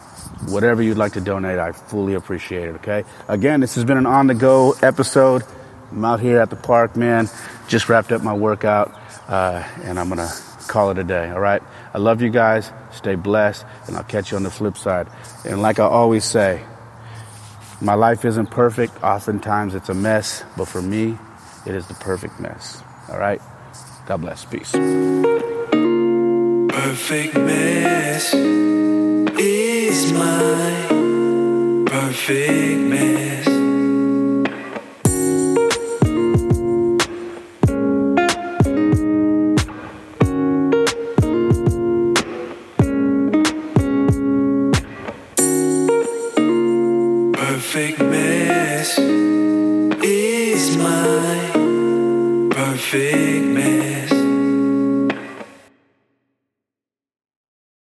whatever 0.47 0.81
you'd 0.81 0.97
like 0.97 1.15
to 1.15 1.21
donate, 1.21 1.59
I 1.59 1.73
fully 1.73 2.15
appreciate 2.15 2.69
it. 2.69 2.77
Okay. 2.77 3.05
Again, 3.27 3.61
this 3.61 3.75
has 3.75 3.85
been 3.85 3.99
an 3.99 4.07
on 4.07 4.29
the 4.29 4.35
go 4.35 4.77
episode. 4.81 5.43
I'm 5.91 6.05
out 6.05 6.21
here 6.21 6.41
at 6.41 6.51
the 6.51 6.57
park, 6.57 6.97
man. 6.97 7.29
Just 7.69 7.89
wrapped 7.89 8.13
up 8.13 8.23
my 8.23 8.35
workout, 8.35 8.95
uh, 9.29 9.65
and 9.83 9.99
I'm 9.99 10.09
gonna 10.09 10.31
call 10.77 10.91
it 10.91 10.99
a 10.99 11.05
day. 11.05 11.31
All 11.31 11.41
right. 11.41 11.63
I 11.95 11.99
love 11.99 12.21
you 12.21 12.29
guys. 12.29 12.71
Stay 12.93 13.15
blessed, 13.15 13.65
and 13.87 13.97
I'll 13.97 14.05
catch 14.05 14.31
you 14.31 14.37
on 14.37 14.43
the 14.43 14.51
flip 14.51 14.77
side. 14.77 15.09
And 15.47 15.63
like 15.63 15.79
I 15.79 15.85
always 15.85 16.23
say, 16.23 16.63
my 17.81 17.95
life 17.95 18.27
isn't 18.27 18.51
perfect. 18.51 19.03
Oftentimes 19.03 19.75
it's 19.75 19.89
a 19.89 19.95
mess, 19.95 20.45
but 20.55 20.69
for 20.69 20.83
me, 20.83 21.17
it 21.65 21.75
is 21.75 21.87
the 21.87 21.95
perfect 21.95 22.39
mess. 22.41 22.83
All 23.09 23.19
right? 23.19 23.41
God 24.05 24.19
bless. 24.19 24.45
Peace. 24.45 24.73
Perfect 26.73 27.35
mess 27.37 28.35
is 28.35 30.13
my 30.13 31.87
perfect 31.87 32.81
mess. 32.83 33.46